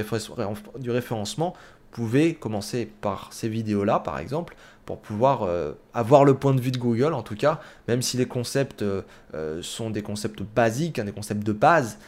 du 0.79 0.91
référencement, 0.91 1.53
vous 1.53 2.03
pouvez 2.03 2.33
commencer 2.33 2.89
par 3.01 3.31
ces 3.31 3.47
vidéos-là, 3.47 3.99
par 3.99 4.19
exemple, 4.19 4.55
pour 4.85 4.99
pouvoir 4.99 5.43
euh, 5.43 5.73
avoir 5.93 6.25
le 6.25 6.33
point 6.33 6.53
de 6.53 6.61
vue 6.61 6.71
de 6.71 6.77
Google, 6.77 7.13
en 7.13 7.21
tout 7.21 7.35
cas, 7.35 7.59
même 7.87 8.01
si 8.01 8.17
les 8.17 8.25
concepts 8.25 8.81
euh, 8.81 9.03
sont 9.61 9.89
des 9.89 10.01
concepts 10.01 10.41
basiques, 10.41 10.99
hein, 10.99 11.05
des 11.05 11.11
concepts 11.11 11.43
de 11.45 11.53
base, 11.53 11.99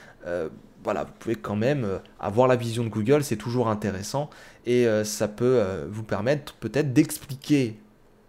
voilà, 0.84 1.05
vous 1.05 1.13
pouvez 1.19 1.36
quand 1.36 1.55
même 1.55 2.00
avoir 2.19 2.48
la 2.48 2.57
vision 2.57 2.84
de 2.84 2.89
Google, 2.89 3.24
c'est 3.24 3.38
toujours 3.38 3.69
intéressant, 3.69 4.29
et 4.65 4.86
ça 5.05 5.29
peut 5.29 5.63
vous 5.89 6.03
permettre 6.03 6.53
peut-être 6.55 6.91
d'expliquer 6.91 7.77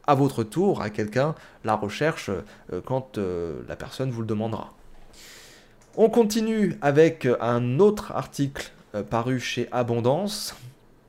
à 0.08 0.14
votre 0.14 0.42
tour 0.42 0.82
à 0.82 0.90
quelqu'un 0.90 1.36
la 1.64 1.76
recherche 1.76 2.30
quand 2.84 3.18
la 3.68 3.76
personne 3.76 4.10
vous 4.10 4.22
le 4.22 4.26
demandera. 4.26 4.72
On 5.96 6.10
continue 6.10 6.76
avec 6.80 7.28
un 7.40 7.78
autre 7.78 8.12
article 8.12 8.72
paru 9.10 9.38
chez 9.38 9.68
Abondance 9.70 10.56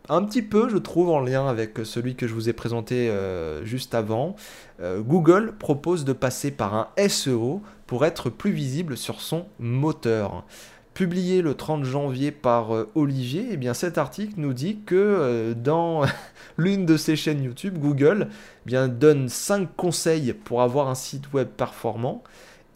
un 0.09 0.23
petit 0.23 0.41
peu, 0.41 0.69
je 0.69 0.77
trouve, 0.77 1.09
en 1.09 1.19
lien 1.19 1.47
avec 1.47 1.77
celui 1.83 2.15
que 2.15 2.27
je 2.27 2.33
vous 2.33 2.49
ai 2.49 2.53
présenté 2.53 3.09
euh, 3.09 3.63
juste 3.63 3.93
avant. 3.93 4.35
Euh, 4.81 5.01
Google 5.01 5.53
propose 5.57 6.03
de 6.03 6.13
passer 6.13 6.49
par 6.49 6.73
un 6.73 6.87
SEO 7.07 7.61
pour 7.85 8.05
être 8.05 8.29
plus 8.29 8.51
visible 8.51 8.97
sur 8.97 9.21
son 9.21 9.45
moteur. 9.59 10.43
Publié 10.93 11.41
le 11.41 11.53
30 11.53 11.85
janvier 11.85 12.31
par 12.31 12.75
euh, 12.75 12.89
Olivier, 12.95 13.47
eh 13.51 13.57
bien 13.57 13.73
cet 13.73 13.97
article 13.97 14.33
nous 14.37 14.53
dit 14.53 14.79
que 14.85 15.53
dans 15.53 16.03
l'une 16.57 16.85
de 16.85 16.97
ses 16.97 17.15
chaînes 17.15 17.43
YouTube, 17.43 17.77
Google 17.77 18.27
eh 18.29 18.67
bien, 18.67 18.87
donne 18.87 19.29
5 19.29 19.69
conseils 19.75 20.33
pour 20.33 20.61
avoir 20.61 20.89
un 20.89 20.95
site 20.95 21.31
web 21.33 21.47
performant. 21.47 22.23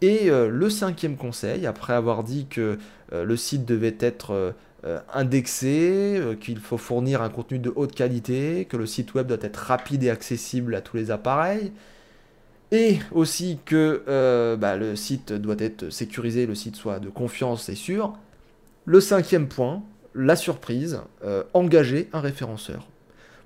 Et 0.00 0.28
le 0.28 0.68
cinquième 0.68 1.16
conseil, 1.16 1.66
après 1.66 1.94
avoir 1.94 2.24
dit 2.24 2.46
que 2.50 2.76
le 3.10 3.36
site 3.38 3.64
devait 3.64 3.96
être 4.00 4.52
euh, 4.84 5.00
indexé, 5.14 6.18
euh, 6.18 6.34
qu'il 6.34 6.58
faut 6.58 6.76
fournir 6.76 7.22
un 7.22 7.30
contenu 7.30 7.58
de 7.58 7.72
haute 7.74 7.94
qualité, 7.94 8.66
que 8.66 8.76
le 8.76 8.84
site 8.84 9.14
web 9.14 9.26
doit 9.26 9.38
être 9.40 9.56
rapide 9.56 10.04
et 10.04 10.10
accessible 10.10 10.74
à 10.74 10.82
tous 10.82 10.98
les 10.98 11.10
appareils, 11.10 11.72
et 12.74 12.98
aussi 13.12 13.58
que 13.64 14.02
euh, 14.08 14.56
bah, 14.56 14.76
le 14.76 14.96
site 14.96 15.32
doit 15.32 15.56
être 15.58 15.90
sécurisé, 15.90 16.46
le 16.46 16.54
site 16.54 16.76
soit 16.76 16.98
de 16.98 17.08
confiance 17.08 17.68
et 17.68 17.74
sûr. 17.74 18.14
Le 18.84 19.00
cinquième 19.00 19.48
point, 19.48 19.82
la 20.14 20.36
surprise, 20.36 21.00
engager 21.54 22.08
un 22.12 22.20
référenceur. 22.20 22.86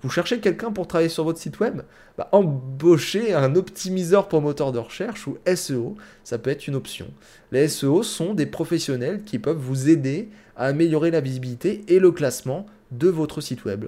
Vous 0.02 0.10
cherchez 0.10 0.38
quelqu'un 0.38 0.70
pour 0.70 0.86
travailler 0.86 1.08
sur 1.08 1.24
votre 1.24 1.40
site 1.40 1.58
web? 1.58 1.82
Bah, 2.16 2.28
Embaucher 2.30 3.34
un 3.34 3.56
optimiseur 3.56 4.28
pour 4.28 4.40
moteur 4.40 4.70
de 4.70 4.78
recherche 4.78 5.26
ou 5.26 5.38
SEO, 5.52 5.96
ça 6.22 6.38
peut 6.38 6.50
être 6.50 6.68
une 6.68 6.76
option. 6.76 7.08
Les 7.50 7.66
SEO 7.66 8.04
sont 8.04 8.34
des 8.34 8.46
professionnels 8.46 9.24
qui 9.24 9.38
peuvent 9.40 9.58
vous 9.58 9.88
aider 9.88 10.28
à 10.56 10.66
améliorer 10.66 11.10
la 11.10 11.20
visibilité 11.20 11.84
et 11.88 11.98
le 11.98 12.12
classement 12.12 12.66
de 12.92 13.08
votre 13.08 13.40
site 13.40 13.64
web. 13.64 13.86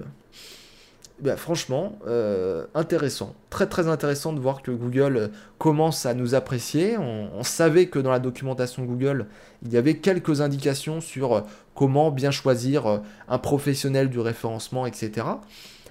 Bah, 1.21 1.37
franchement, 1.37 1.99
euh, 2.07 2.65
intéressant. 2.73 3.35
Très 3.51 3.67
très 3.67 3.87
intéressant 3.87 4.33
de 4.33 4.39
voir 4.39 4.63
que 4.63 4.71
Google 4.71 5.29
commence 5.59 6.07
à 6.07 6.15
nous 6.15 6.33
apprécier. 6.33 6.97
On, 6.97 7.43
savait 7.43 7.87
que 7.87 7.99
dans 7.99 8.09
la 8.09 8.19
documentation 8.19 8.85
Google, 8.85 9.27
il 9.63 9.71
y 9.71 9.77
avait 9.77 9.97
quelques 9.97 10.41
indications 10.41 10.99
sur 10.99 11.43
comment 11.75 12.09
bien 12.09 12.31
choisir 12.31 13.01
un 13.27 13.37
professionnel 13.37 14.09
du 14.09 14.19
référencement, 14.19 14.87
etc. 14.87 15.27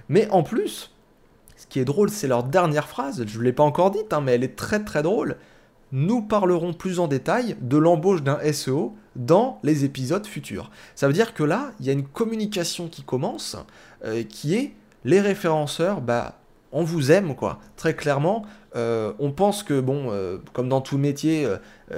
Mais 0.08 0.28
en 0.30 0.42
plus, 0.42 0.90
ce 1.56 1.66
qui 1.66 1.78
est 1.78 1.84
drôle, 1.84 2.10
c'est 2.10 2.26
leur 2.26 2.42
dernière 2.42 2.88
phrase. 2.88 3.24
Je 3.24 3.38
ne 3.38 3.44
l'ai 3.44 3.52
pas 3.52 3.62
encore 3.62 3.92
dite, 3.92 4.12
hein, 4.12 4.20
mais 4.20 4.32
elle 4.32 4.42
est 4.42 4.56
très 4.56 4.82
très 4.82 5.02
drôle. 5.02 5.36
Nous 5.92 6.22
parlerons 6.22 6.72
plus 6.72 6.98
en 6.98 7.06
détail 7.06 7.56
de 7.60 7.76
l'embauche 7.76 8.22
d'un 8.22 8.40
SEO 8.52 8.96
dans 9.14 9.60
les 9.62 9.84
épisodes 9.84 10.26
futurs. 10.26 10.70
Ça 10.94 11.06
veut 11.06 11.12
dire 11.12 11.34
que 11.34 11.44
là, 11.44 11.72
il 11.78 11.86
y 11.86 11.90
a 11.90 11.92
une 11.92 12.06
communication 12.06 12.88
qui 12.88 13.02
commence, 13.02 13.56
euh, 14.04 14.22
qui 14.22 14.54
est 14.54 14.72
les 15.04 15.20
référenceurs, 15.20 16.00
bah, 16.00 16.36
on 16.72 16.84
vous 16.84 17.10
aime, 17.10 17.34
quoi. 17.34 17.58
Très 17.76 17.94
clairement, 17.94 18.44
euh, 18.76 19.12
on 19.18 19.32
pense 19.32 19.62
que, 19.62 19.80
bon, 19.80 20.08
euh, 20.10 20.38
comme 20.52 20.68
dans 20.68 20.80
tout 20.80 20.98
métier, 20.98 21.48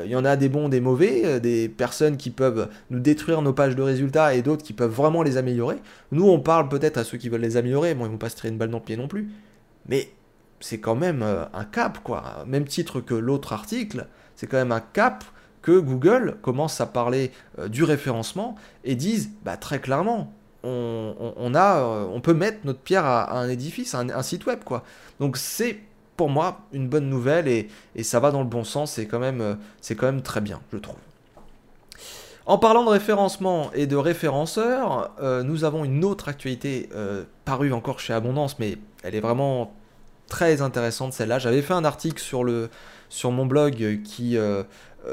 il 0.04 0.10
y 0.10 0.16
en 0.16 0.24
a 0.24 0.36
des 0.36 0.48
bons, 0.48 0.68
des 0.68 0.80
mauvais, 0.80 1.40
des 1.40 1.68
personnes 1.68 2.16
qui 2.16 2.30
peuvent 2.30 2.68
nous 2.90 3.00
détruire 3.00 3.42
nos 3.42 3.52
pages 3.52 3.76
de 3.76 3.82
résultats 3.82 4.34
et 4.34 4.42
d'autres 4.42 4.64
qui 4.64 4.72
peuvent 4.72 4.90
vraiment 4.90 5.22
les 5.22 5.36
améliorer. 5.36 5.76
Nous, 6.10 6.26
on 6.26 6.40
parle 6.40 6.68
peut-être 6.68 6.96
à 6.96 7.04
ceux 7.04 7.18
qui 7.18 7.28
veulent 7.28 7.42
les 7.42 7.58
améliorer, 7.58 7.94
bon, 7.94 8.06
ils 8.06 8.10
vont 8.10 8.18
pas 8.18 8.30
se 8.30 8.36
tirer 8.36 8.48
une 8.48 8.56
balle 8.56 8.70
dans 8.70 8.78
le 8.78 8.84
pied 8.84 8.96
non 8.96 9.08
plus. 9.08 9.30
Mais 9.86 10.08
c'est 10.60 10.78
quand 10.78 10.94
même 10.94 11.22
un 11.22 11.64
cap, 11.64 11.98
quoi. 12.02 12.44
Même 12.46 12.64
titre 12.64 13.00
que 13.00 13.14
l'autre 13.14 13.52
article, 13.52 14.06
c'est 14.36 14.46
quand 14.46 14.56
même 14.56 14.72
un 14.72 14.80
cap 14.80 15.24
que 15.60 15.78
Google 15.78 16.36
commence 16.40 16.80
à 16.80 16.86
parler 16.86 17.30
du 17.68 17.84
référencement 17.84 18.56
et 18.84 18.94
disent, 18.94 19.30
bah, 19.44 19.56
très 19.56 19.80
clairement, 19.80 20.32
euh, 20.64 22.06
on 22.12 22.20
peut 22.20 22.34
mettre 22.34 22.58
notre 22.64 22.80
pierre 22.80 23.04
à, 23.04 23.38
un 23.38 23.48
édifice, 23.48 23.94
un, 23.94 24.22
site 24.22 24.46
web, 24.46 24.60
quoi. 24.64 24.84
Donc 25.20 25.36
c'est 25.36 25.78
pour 26.16 26.28
moi 26.28 26.60
une 26.72 26.88
bonne 26.88 27.08
nouvelle 27.08 27.48
et, 27.48 27.68
ça 28.02 28.20
va 28.20 28.30
dans 28.30 28.40
le 28.40 28.48
bon 28.48 28.64
sens. 28.64 28.92
C'est 28.92 29.06
quand 29.06 29.18
même, 29.18 29.40
euh, 29.40 29.54
quand 29.90 30.06
même 30.06 30.22
très 30.22 30.40
bien, 30.40 30.60
je 30.72 30.78
trouve. 30.78 30.96
En 32.44 32.58
parlant 32.58 32.84
de 32.84 32.90
référencement 32.90 33.70
et 33.72 33.86
de 33.86 33.94
référenceurs, 33.94 35.12
euh, 35.22 35.44
nous 35.44 35.62
avons 35.62 35.84
une 35.84 36.04
autre 36.04 36.28
actualité 36.28 36.88
parue 37.44 37.72
encore 37.72 38.00
chez 38.00 38.12
Abondance, 38.12 38.58
mais 38.58 38.78
elle 39.02 39.14
est 39.14 39.20
vraiment 39.20 39.72
très 40.28 40.60
intéressante 40.60 41.12
celle-là. 41.12 41.38
J'avais 41.38 41.62
fait 41.62 41.74
un 41.74 41.84
article 41.84 42.20
sur, 42.20 43.30
mon 43.30 43.46
blog 43.46 44.02
qui 44.02 44.36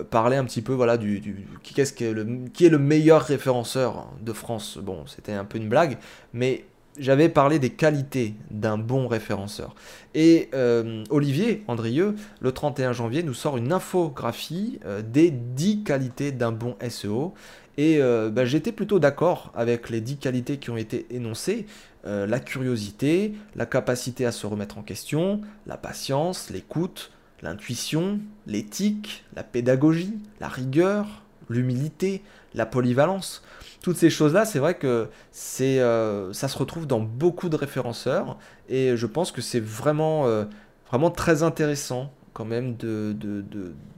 parler 0.10 0.38
un 0.38 0.46
petit 0.46 0.62
peu 0.62 0.74
voilà 0.74 0.98
du, 0.98 1.22
qui, 1.64 1.80
est 1.80 1.84
-ce 1.84 2.12
le, 2.12 2.48
qui 2.54 2.66
est 2.66 2.70
le 2.70 2.80
meilleur 2.80 3.22
référenceur 3.22 4.08
de 4.22 4.34
France. 4.34 4.78
Bon, 4.82 5.06
c'était 5.08 5.34
un 5.34 5.46
peu 5.46 5.58
une 5.58 5.70
blague, 5.70 5.98
mais 6.34 6.66
j'avais 6.98 7.30
parlé 7.30 7.60
des 7.60 7.70
qualités 7.70 8.36
d'un 8.52 8.78
bon 8.78 9.08
référenceur. 9.08 9.76
Et 10.14 10.50
euh, 10.54 11.04
Olivier 11.10 11.64
Andrieux, 11.68 12.16
le 12.42 12.52
31 12.52 12.94
janvier, 12.94 13.24
nous 13.24 13.34
sort 13.34 13.58
une 13.58 13.72
infographie 13.72 14.80
euh, 14.86 15.02
des 15.02 15.32
10 15.32 15.84
qualités 15.84 16.32
d'un 16.32 16.52
bon 16.52 16.76
SEO. 16.88 17.34
Et 17.78 18.02
bah, 18.34 18.44
j'étais 18.44 18.74
plutôt 18.74 19.00
d'accord 19.00 19.54
avec 19.56 19.90
les 19.90 20.02
10 20.02 20.18
qualités 20.18 20.58
qui 20.58 20.70
ont 20.70 20.76
été 20.76 21.06
énoncées. 21.12 21.66
la 22.04 22.40
curiosité, 22.42 23.36
la 23.56 23.66
capacité 23.66 24.26
à 24.26 24.34
se 24.34 24.46
remettre 24.46 24.78
en 24.78 24.82
question, 24.82 25.40
la 25.66 25.78
patience, 25.78 26.50
l'écoute, 26.50 27.10
l'intuition, 27.42 28.20
l'éthique, 28.48 29.26
la 29.36 29.44
pédagogie, 29.44 30.18
la 30.40 30.48
rigueur, 30.48 31.24
l'humilité, 31.50 32.22
la 32.54 32.66
polyvalence. 32.66 33.44
Toutes 33.82 33.98
ces 33.98 34.10
choses-là, 34.10 34.46
c'est 34.46 34.60
vrai 34.60 34.76
que 34.76 35.08
euh, 35.62 36.34
ça 36.34 36.48
se 36.48 36.58
retrouve 36.58 36.86
dans 36.86 37.00
beaucoup 37.00 37.50
de 37.50 37.56
référenceurs 37.56 38.38
et 38.68 38.98
je 38.98 39.06
pense 39.06 39.32
que 39.32 39.42
c'est 39.42 39.62
vraiment, 39.62 40.28
euh, 40.28 40.46
très 41.16 41.44
intéressant 41.44 42.12
quand 42.34 42.46
même 42.46 42.76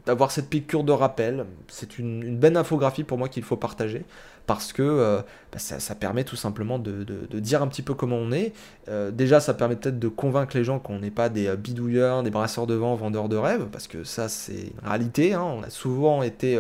d'avoir 0.06 0.32
cette 0.32 0.50
piqûre 0.50 0.84
de 0.84 0.92
rappel. 0.92 1.46
C'est 1.68 2.00
une, 2.00 2.24
une 2.24 2.38
belle 2.38 2.58
infographie 2.58 3.04
pour 3.04 3.18
moi 3.18 3.30
qu'il 3.30 3.44
faut 3.44 3.58
partager 3.58 4.06
parce 4.53 4.74
que 4.74 4.81
euh, 4.81 5.22
bah, 5.51 5.60
ça, 5.60 5.96
permet 5.96 6.24
tout 6.24 6.36
simplement 6.36 6.79
de, 6.79 7.03
dire 7.39 7.62
un 7.62 7.67
petit 7.67 7.81
peu 7.81 7.93
comment 7.93 8.17
on 8.17 8.31
est. 8.31 8.53
Euh, 8.89 9.12
déjà, 9.12 9.39
ça 9.39 9.53
permet 9.53 9.75
peut-être 9.75 10.00
de 10.00 10.08
convaincre 10.08 10.58
les 10.58 10.63
gens 10.63 10.79
qu'on 10.79 11.00
n'est 11.00 11.12
pas 11.12 11.29
des 11.29 11.48
euh, 11.48 11.55
bidouilleurs, 11.55 12.24
des 12.24 12.31
brasseurs 12.31 12.67
de 12.67 12.74
vent, 12.74 12.96
vendeurs 12.96 13.29
de 13.29 13.38
rêves, 13.38 13.67
parce 13.72 13.88
que 13.88 14.03
ça, 14.03 14.27
c'est 14.29 14.72
une 14.81 14.88
réalité. 14.88 15.34
Hein. 15.34 15.43
On 15.43 15.63
a 15.63 15.70
souvent 15.70 16.24
été 16.24 16.60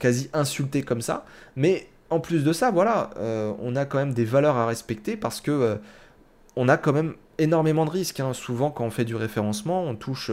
quasi 0.00 0.30
insultés 0.32 0.82
comme 0.82 1.00
ça. 1.00 1.24
Mais 1.56 1.88
en 2.10 2.20
plus 2.20 2.44
de 2.44 2.52
ça, 2.52 2.70
voilà, 2.70 3.10
on 3.60 3.76
a 3.76 3.84
quand 3.84 3.98
même 3.98 4.14
des 4.14 4.24
valeurs 4.24 4.56
à 4.56 4.66
respecter 4.66 5.16
parce 5.16 5.40
que 5.40 5.78
on 6.56 6.68
a 6.68 6.76
quand 6.76 6.92
même 6.92 7.14
énormément 7.38 7.84
de 7.84 7.90
risques. 7.90 8.20
Hein. 8.20 8.32
Souvent, 8.32 8.70
quand 8.70 8.84
on 8.84 8.90
fait 8.90 9.04
du 9.04 9.16
référencement, 9.16 9.82
on 9.82 9.94
touche 9.94 10.30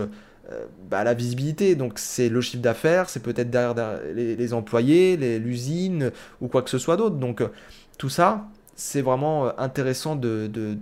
euh, 0.52 0.66
bah, 0.90 1.04
la 1.04 1.14
visibilité. 1.14 1.76
Donc 1.76 2.00
c'est 2.00 2.30
le 2.30 2.42
chiffre 2.42 2.62
d'affaires, 2.62 3.10
c'est 3.10 3.22
peut-être 3.22 3.50
derrière, 3.50 4.00
les, 4.14 4.54
employés, 4.54 5.18
l'usine 5.40 6.12
ou 6.42 6.48
quoi 6.48 6.62
que 6.62 6.70
ce 6.70 6.78
soit 6.78 6.98
d'autre. 6.98 7.16
Donc 7.16 7.42
euh, 7.42 7.50
tout 7.98 8.10
ça, 8.10 8.48
c'est 8.76 9.02
vraiment 9.02 9.48
euh, 9.48 9.52
intéressant 9.58 10.16
de, 10.16 10.48
de, 10.48 10.78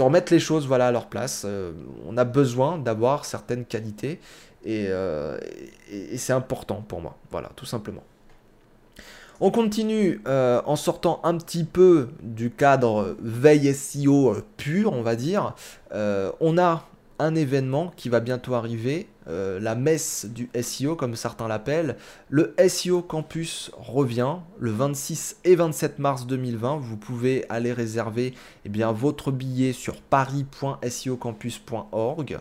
remettre 0.00 0.32
les 0.32 0.40
choses 0.40 0.66
voilà, 0.66 0.88
à 0.88 0.92
leur 0.92 1.06
place. 1.06 1.46
on 2.08 2.16
a 2.16 2.24
besoin 2.24 2.78
d'avoir 2.78 3.24
certaines 3.24 3.64
qualités 3.64 4.18
et, 4.64 4.88
et, 5.90 6.16
c'est 6.16 6.32
important 6.32 6.82
pour 6.88 7.00
moi. 7.00 7.16
Voilà, 7.30 7.50
tout 7.54 7.66
simplement. 7.66 8.02
On 9.40 9.52
continue 9.52 10.20
en 10.26 10.74
sortant 10.74 11.20
un 11.22 11.36
petit 11.36 11.62
peu 11.62 12.08
du 12.20 12.50
cadre 12.50 13.16
veille 13.20 13.72
SEO 13.72 14.34
pur, 14.56 14.92
on 14.92 15.02
va 15.02 15.14
dire. 15.14 15.54
on 15.92 16.58
a 16.58 16.84
un 17.22 17.34
événement 17.36 17.92
qui 17.96 18.08
va 18.08 18.18
bientôt 18.18 18.54
arriver, 18.54 19.06
euh, 19.28 19.60
la 19.60 19.76
messe 19.76 20.26
du 20.26 20.50
SEO 20.60 20.96
comme 20.96 21.14
certains 21.14 21.46
l'appellent. 21.46 21.96
Le 22.28 22.52
SEO 22.68 23.00
Campus 23.00 23.70
revient 23.74 24.38
le 24.58 24.72
26 24.72 25.36
et 25.44 25.54
27 25.54 26.00
mars 26.00 26.26
2020. 26.26 26.78
Vous 26.78 26.96
pouvez 26.96 27.46
aller 27.48 27.72
réserver 27.72 28.34
eh 28.64 28.68
bien, 28.68 28.90
votre 28.90 29.30
billet 29.30 29.72
sur 29.72 30.00
paris.seocampus.org. 30.00 32.40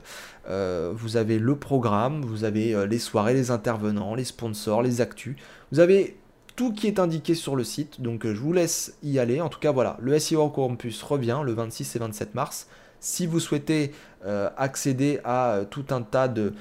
Euh, 0.50 0.92
vous 0.96 1.16
avez 1.16 1.38
le 1.38 1.56
programme, 1.56 2.24
vous 2.24 2.44
avez 2.44 2.74
euh, 2.74 2.88
les 2.88 2.98
soirées, 2.98 3.36
les 3.36 3.52
intervenants, 3.52 4.16
les 4.16 4.26
sponsors, 4.26 4.82
les 4.82 5.00
actus. 5.00 5.36
Vous 5.72 5.80
avez 5.80 6.18
tout 6.56 6.74
qui 6.74 6.88
est 6.88 6.98
indiqué 6.98 7.36
sur 7.36 7.56
le 7.56 7.64
site, 7.64 8.02
donc 8.02 8.26
je 8.26 8.40
vous 8.40 8.54
laisse 8.54 8.98
y 9.04 9.20
aller. 9.20 9.42
En 9.42 9.50
tout 9.50 9.60
cas, 9.60 9.72
voilà, 9.72 9.98
le 10.02 10.18
SEO 10.18 10.50
Campus 10.50 11.04
revient 11.04 11.42
le 11.46 11.54
26 11.54 11.96
et 11.96 12.00
27 12.00 12.34
mars. 12.34 12.66
Si 13.04 13.26
vous 13.26 13.40
souhaitez 13.40 13.94
euh, 14.26 14.52
accéder 14.56 15.20
à 15.24 15.54
euh, 15.54 15.66
tout 15.66 15.86
un 15.90 16.04
tas 16.04 16.28
de, 16.28 16.54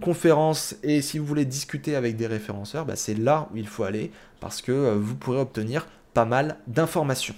conférences 0.00 0.76
et 0.84 1.02
si 1.02 1.18
vous 1.18 1.26
voulez 1.26 1.44
discuter 1.44 1.96
avec 1.96 2.16
des 2.16 2.28
référenceurs, 2.28 2.84
bah, 2.84 2.94
c'est 2.94 3.14
là 3.14 3.48
où 3.52 3.56
il 3.56 3.66
faut 3.66 3.82
aller 3.82 4.12
parce 4.38 4.62
que 4.62 4.70
euh, 4.70 4.94
vous 4.96 5.16
pourrez 5.16 5.40
obtenir 5.40 5.88
pas 6.12 6.24
mal 6.24 6.56
d'informations. 6.68 7.34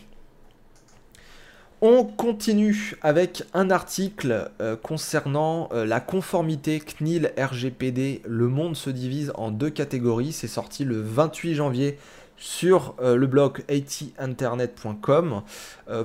On 1.80 2.04
continue 2.04 2.96
avec 3.00 3.44
un 3.54 3.70
article 3.70 4.50
concernant 4.82 5.68
la 5.72 6.00
conformité 6.00 6.80
CNIL 6.80 7.32
RGPD. 7.38 8.22
Le 8.26 8.48
monde 8.48 8.76
se 8.76 8.88
divise 8.88 9.30
en 9.34 9.50
deux 9.50 9.68
catégories. 9.68 10.32
C'est 10.32 10.48
sorti 10.48 10.84
le 10.84 11.02
28 11.02 11.54
janvier 11.54 11.98
sur 12.36 12.94
euh, 13.00 13.16
le 13.16 13.26
blog 13.26 13.64
atinternet.com. 13.68 15.42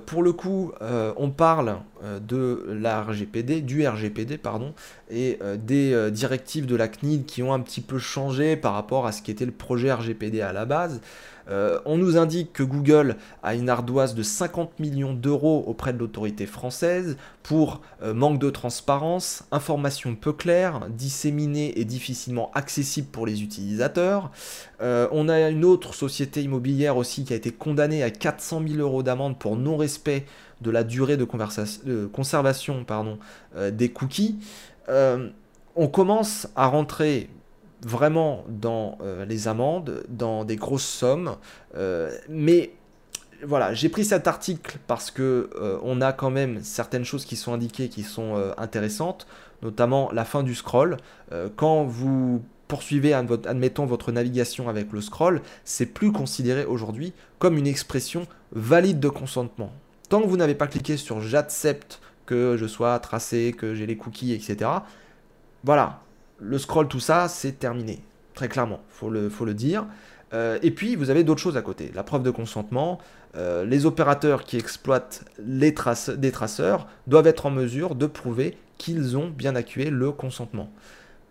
pour 0.06 0.24
le 0.24 0.34
coup, 0.34 0.72
on 1.18 1.30
parle 1.30 1.78
de 2.22 2.66
la 2.70 3.04
RGPD, 3.04 3.62
du 3.62 3.88
RGPD 3.88 4.38
pardon, 4.38 4.74
et 5.10 5.40
des 5.58 6.12
directives 6.12 6.66
de 6.66 6.76
la 6.76 6.88
CNIL 6.88 7.26
qui 7.26 7.44
ont 7.44 7.54
un 7.54 7.60
petit 7.60 7.82
peu 7.82 7.98
changé 7.98 8.56
par 8.56 8.74
rapport 8.74 9.06
à 9.06 9.12
ce 9.12 9.22
qui 9.22 9.32
était 9.32 9.46
le 9.46 9.52
projet 9.52 9.92
RGPD 9.92 10.42
à 10.42 10.54
la 10.54 10.66
base. 10.66 11.02
Euh, 11.52 11.80
on 11.86 11.98
nous 11.98 12.18
indique 12.18 12.54
que 12.54 12.64
Google 12.64 13.18
a 13.44 13.56
une 13.56 13.70
ardoise 13.70 14.16
de 14.16 14.24
50 14.24 14.80
millions 14.80 15.14
d'euros 15.14 15.64
auprès 15.68 15.94
de 15.94 15.98
l'autorité 15.98 16.46
française 16.46 17.18
pour 17.44 17.82
euh, 18.02 18.14
manque 18.14 18.40
de 18.40 18.50
transparence, 18.50 19.44
informations 19.52 20.16
peu 20.16 20.32
claires, 20.32 20.88
disséminées 20.90 21.80
et 21.80 21.86
difficilement 21.86 22.52
accessibles 22.54 23.10
pour 23.10 23.26
les 23.26 23.44
utilisateurs. 23.44 24.32
Euh, 24.82 25.08
on 25.12 25.28
a 25.28 25.50
une 25.50 25.66
autre 25.66 25.94
société 25.94 26.42
immobilière 26.42 26.98
aussi 26.98 27.26
qui 27.26 27.34
a 27.34 27.36
été 27.36 27.52
condamnée 27.52 28.04
à 28.04 28.12
400 28.12 28.64
000 28.68 28.80
euros 28.80 29.04
d'amende 29.04 29.38
pour 29.38 29.58
non-respect 29.58 30.26
de 30.62 30.72
la 30.72 30.84
durée 30.84 31.18
de, 31.18 31.26
conservation 32.06 32.86
des 33.72 33.90
cookies. 33.90 34.38
on 34.88 35.88
commence 35.88 36.48
à 36.56 36.68
rentrer 36.68 37.30
vraiment 37.84 38.44
dans 38.48 38.98
euh, 39.02 39.26
les 39.26 39.48
amendes, 39.48 40.04
dans 40.10 40.46
des 40.46 40.56
grosses 40.56 40.86
sommes. 40.86 41.36
Euh, 41.76 42.12
mais 42.30 42.74
voilà, 43.44 43.74
j'ai 43.74 43.90
pris 43.90 44.06
cet 44.06 44.28
article 44.28 44.78
parce 44.88 45.10
que 45.10 45.50
euh, 45.56 45.80
on 45.84 46.02
a 46.02 46.14
quand 46.14 46.30
même 46.30 46.62
certaines 46.64 47.06
choses 47.06 47.26
qui 47.26 47.36
sont 47.36 47.54
indiquées 47.54 47.90
qui 47.90 48.04
sont 48.04 48.54
intéressantes, 48.58 49.28
notamment 49.62 50.12
la 50.12 50.26
fin 50.26 50.44
du 50.44 50.56
scroll. 50.56 50.98
quand 51.56 51.84
vous 51.84 52.44
poursuivez, 52.68 53.14
admettons, 53.14 53.86
votre 53.86 54.12
navigation 54.12 54.70
avec 54.70 54.92
le 54.94 55.02
scroll, 55.02 55.42
c'est 55.66 55.88
plus 55.88 56.12
considéré 56.12 56.66
aujourd'hui 56.66 57.14
comme 57.40 57.58
une 57.58 57.68
expression 57.68 58.28
valide 58.54 59.00
de 59.00 59.10
consentement. 59.10 59.74
Tant 60.08 60.22
que 60.22 60.28
vous 60.28 60.38
n'avez 60.38 60.56
pas 60.56 60.68
cliqué 60.68 60.98
sur 60.98 61.20
j'accepte 61.20 62.00
que 62.26 62.56
je 62.58 62.66
sois 62.68 62.98
tracé, 63.00 63.54
que 63.58 63.76
j'ai 63.76 63.86
les 63.86 63.98
cookies, 63.98 64.34
etc. 64.34 64.70
Voilà, 65.64 66.02
le 66.42 66.58
scroll, 66.58 66.88
tout 66.88 67.00
ça, 67.00 67.28
c'est 67.28 67.60
terminé. 67.60 68.00
Très 68.34 68.50
clairement, 68.50 68.82
faut 68.90 69.10
le, 69.10 69.30
faut 69.30 69.46
le 69.46 69.54
dire. 69.54 69.86
Euh, 70.34 70.58
et 70.64 70.72
puis, 70.72 70.96
vous 70.96 71.10
avez 71.10 71.24
d'autres 71.24 71.42
choses 71.42 71.58
à 71.58 71.62
côté. 71.62 71.92
La 71.94 72.04
preuve 72.04 72.24
de 72.24 72.32
consentement. 72.32 73.00
Euh, 73.36 73.64
les 73.64 73.86
opérateurs 73.86 74.44
qui 74.44 74.58
exploitent 74.58 75.24
les 75.40 75.74
des 76.18 76.32
traceurs 76.32 76.88
doivent 77.08 77.28
être 77.28 77.46
en 77.46 77.52
mesure 77.52 77.96
de 77.96 78.06
prouver 78.06 78.58
qu'ils 78.78 79.16
ont 79.16 79.30
bien 79.30 79.56
accué 79.56 79.90
le 79.90 80.12
consentement. 80.12 80.70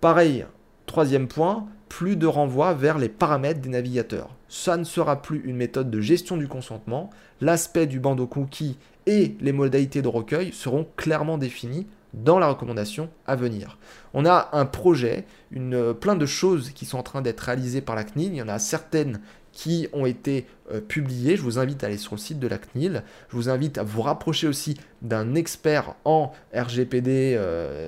Pareil, 0.01 0.47
troisième 0.87 1.29
point, 1.29 1.67
plus 1.89 2.17
de 2.17 2.27
renvoi 2.27 2.73
vers 2.73 2.97
les 2.97 3.09
paramètres 3.09 3.61
des 3.61 3.69
navigateurs. 3.69 4.31
Ça 4.49 4.77
ne 4.77 4.85
sera 4.85 5.21
plus 5.21 5.43
une 5.45 5.57
méthode 5.57 5.91
de 5.91 6.01
gestion 6.01 6.37
du 6.37 6.49
consentement. 6.49 7.11
L'aspect 7.41 7.87
du 7.87 8.01
bandeau 8.01 8.27
cookie 8.27 8.79
et 9.07 9.37
les 9.41 9.53
modalités 9.53 10.01
de 10.01 10.09
recueil 10.09 10.53
seront 10.53 10.87
clairement 10.97 11.37
définis 11.37 11.87
dans 12.15 12.39
la 12.39 12.49
recommandation 12.49 13.09
à 13.27 13.37
venir. 13.37 13.79
On 14.15 14.25
a 14.25 14.51
un 14.53 14.67
projet, 14.67 15.25
une, 15.51 15.75
euh, 15.75 15.93
plein 15.93 16.17
de 16.17 16.27
choses 16.27 16.71
qui 16.71 16.85
sont 16.85 16.99
en 16.99 17.03
train 17.03 17.23
d'être 17.23 17.41
réalisées 17.41 17.81
par 17.81 17.95
la 17.97 18.05
CNIL. 18.05 18.33
Il 18.33 18.37
y 18.37 18.43
en 18.43 18.49
a 18.49 18.59
certaines 18.59 19.21
qui 19.53 19.89
ont 19.93 20.07
été 20.07 20.47
euh, 20.73 20.81
publiées. 20.81 21.37
Je 21.37 21.43
vous 21.43 21.59
invite 21.59 21.83
à 21.85 21.87
aller 21.87 21.99
sur 21.99 22.15
le 22.15 22.21
site 22.21 22.39
de 22.39 22.49
la 22.49 22.59
CNIL. 22.59 23.03
Je 23.31 23.37
vous 23.37 23.49
invite 23.49 23.79
à 23.79 23.83
vous 23.83 24.03
rapprocher 24.03 24.47
aussi 24.47 24.77
d'un 25.03 25.35
expert 25.35 25.95
en 26.05 26.33
RGPD, 26.55 27.39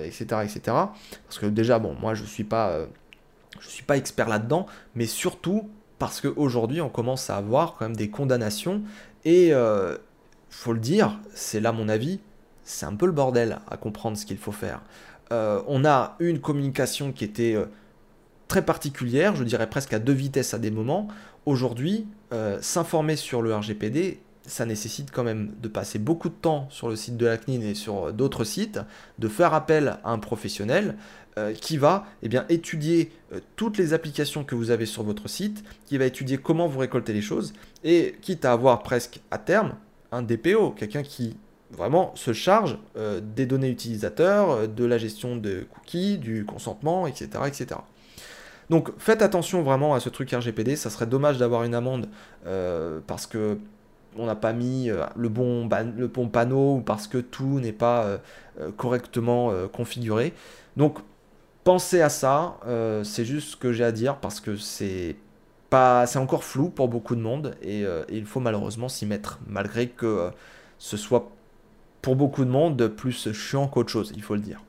etc., 0.05 0.25
etc. 0.45 0.61
Parce 1.25 1.39
que 1.39 1.47
déjà, 1.47 1.79
bon, 1.79 1.95
moi, 2.01 2.15
je 2.15 2.23
ne 2.23 2.29
suis 2.29 2.45
pas, 2.45 2.71
euh, 2.71 2.87
suis 3.61 3.85
pas 3.85 3.97
expert 3.97 4.29
là-dedans, 4.29 4.67
mais 4.95 5.07
surtout 5.07 5.69
parce 5.99 6.21
qu'aujourd'hui, 6.21 6.81
on 6.81 6.89
commence 6.89 7.31
à 7.31 7.37
avoir 7.37 7.77
quand 7.77 7.85
même 7.85 7.97
des 7.97 8.11
condamnations. 8.11 8.83
Et 9.25 9.53
faut 10.53 10.73
le 10.73 10.81
dire, 10.81 11.19
c'est 11.33 11.61
là 11.61 11.73
mon 11.73 11.89
avis, 11.89 12.21
c'est 12.65 12.87
un 12.87 12.95
peu 12.95 13.07
le 13.07 13.13
bordel 13.13 13.59
à 13.69 13.77
comprendre 13.77 14.17
ce 14.17 14.27
qu'il 14.27 14.39
faut 14.39 14.53
faire. 14.53 14.81
Euh, 15.33 15.63
on 15.67 15.85
a 15.85 16.17
une 16.21 16.41
communication 16.41 17.13
qui 17.13 17.25
était 17.25 17.55
euh, 17.55 17.67
très 18.49 18.63
particulière, 18.63 19.35
je 19.35 19.45
dirais 19.45 19.69
presque 19.69 19.95
à 19.95 19.99
deux 19.99 20.13
vitesses 20.13 20.55
à 20.55 20.59
des 20.59 20.71
moments. 20.71 21.09
Aujourd'hui, 21.47 22.07
euh, 22.33 22.59
s'informer 22.61 23.17
sur 23.17 23.41
le 23.41 23.55
RGPD, 23.55 24.21
ça 24.47 24.67
nécessite 24.67 25.11
quand 25.11 25.25
même 25.25 25.55
de 25.61 25.69
passer 25.69 25.99
beaucoup 25.99 26.29
de 26.29 26.35
temps 26.35 26.67
sur 26.71 26.89
le 26.89 26.97
site 26.97 27.17
de 27.17 27.27
la 27.27 27.39
CNIL 27.39 27.65
et 27.65 27.75
sur 27.75 28.13
d'autres 28.13 28.45
sites, 28.45 28.81
de 29.19 29.29
faire 29.29 29.55
appel 29.55 29.99
à 30.05 30.11
un 30.11 30.19
professionnel 30.19 30.97
qui 31.63 31.79
va 31.79 32.05
eh 32.23 32.29
bien, 32.29 32.45
étudier 32.51 33.11
toutes 33.57 33.79
les 33.79 33.95
applications 33.95 34.45
que 34.45 34.55
vous 34.55 34.71
avez 34.71 34.85
sur 34.85 35.03
votre 35.03 35.31
site, 35.31 35.65
qui 35.87 35.97
va 35.97 36.05
étudier 36.05 36.37
comment 36.37 36.67
vous 36.67 36.81
récoltez 36.81 37.15
les 37.15 37.23
choses, 37.23 37.55
et 37.85 38.17
quitte 38.21 38.45
à 38.45 38.53
avoir 38.53 38.83
presque 38.83 39.21
à 39.31 39.39
terme 39.39 39.77
un 40.11 40.21
DPO, 40.21 40.73
quelqu'un 40.73 41.03
qui 41.03 41.39
vraiment 41.77 42.13
se 42.15 42.33
charge 42.33 42.79
euh, 42.97 43.21
des 43.21 43.47
données 43.47 43.71
utilisateurs, 43.71 44.51
euh, 44.51 44.67
de 44.67 44.85
la 44.85 44.99
gestion 44.99 45.37
de 45.37 45.67
cookies, 45.73 46.19
du 46.19 46.45
consentement, 46.45 47.07
etc., 47.07 47.29
etc. 47.47 47.67
Donc 48.71 48.91
faites 48.99 49.23
attention 49.23 49.63
vraiment 49.63 49.95
à 49.95 50.01
ce 50.01 50.09
truc 50.09 50.31
RGPD, 50.31 50.77
ça 50.77 50.91
serait 50.91 51.07
dommage 51.07 51.39
d'avoir 51.39 51.65
une 51.65 51.75
amende 51.75 52.09
euh, 52.47 53.01
parce 53.07 53.27
que 53.27 53.59
on 54.17 54.27
n'a 54.27 54.35
pas 54.35 54.53
mis 54.53 54.91
le 55.17 55.29
bon, 55.31 55.67
le 55.97 56.07
bon 56.07 56.29
panneau 56.29 56.77
ou 56.77 56.81
parce 56.83 57.07
que 57.07 57.17
tout 57.17 57.61
n'est 57.61 57.73
pas 57.73 58.19
correctement 58.77 59.51
configuré. 59.73 60.35
Donc 60.77 60.99
pensez 61.65 62.03
à 62.03 62.11
ça, 62.11 62.59
c'est 63.05 63.25
juste 63.25 63.53
ce 63.53 63.57
que 63.57 63.73
j'ai 63.73 63.85
à 63.85 63.91
dire 63.91 64.17
parce 64.17 64.41
que 64.41 64.59
c'est 64.59 65.17
pas, 65.71 66.07
c'est 66.07 66.19
encore 66.19 66.45
flou 66.45 66.69
pour 66.69 66.89
beaucoup 66.89 67.17
de 67.17 67.23
monde 67.23 67.55
et, 67.63 67.85
et 67.85 67.87
il 68.11 68.27
faut 68.27 68.41
malheureusement 68.41 68.91
s'y 68.91 69.07
mettre 69.07 69.41
malgré 69.47 69.89
que 69.89 70.31
ce 70.77 70.99
soit 70.99 71.31
pour 72.03 72.17
beaucoup 72.17 72.45
de 72.45 72.51
monde 72.51 72.89
plus 72.89 73.33
chiant 73.33 73.69
qu'autre 73.69 73.91
chose, 73.91 74.13
il 74.15 74.23
faut 74.23 74.35
le 74.35 74.41
dire. 74.41 74.61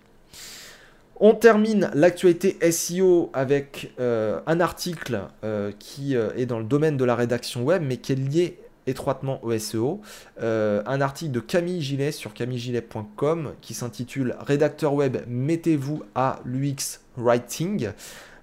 On 1.25 1.33
termine 1.33 1.89
l'actualité 1.93 2.57
SEO 2.71 3.29
avec 3.33 3.93
euh, 3.99 4.41
un 4.45 4.59
article 4.59 5.21
euh, 5.45 5.71
qui 5.79 6.17
euh, 6.17 6.31
est 6.35 6.45
dans 6.45 6.59
le 6.59 6.65
domaine 6.65 6.97
de 6.97 7.05
la 7.05 7.15
rédaction 7.15 7.63
web, 7.63 7.83
mais 7.85 7.95
qui 7.95 8.11
est 8.11 8.15
lié 8.15 8.59
étroitement 8.87 9.41
au 9.45 9.57
SEO. 9.57 10.01
un 10.41 10.99
article 10.99 11.31
de 11.31 11.39
Camille 11.39 11.81
Gillet 11.81 12.11
sur 12.11 12.33
camillegilet.com 12.33 13.53
qui 13.61 13.73
s'intitule 13.73 14.35
Rédacteur 14.41 14.93
web, 14.93 15.19
mettez-vous 15.25 16.03
à 16.15 16.41
l'UX 16.43 16.99
Writing, 17.15 17.91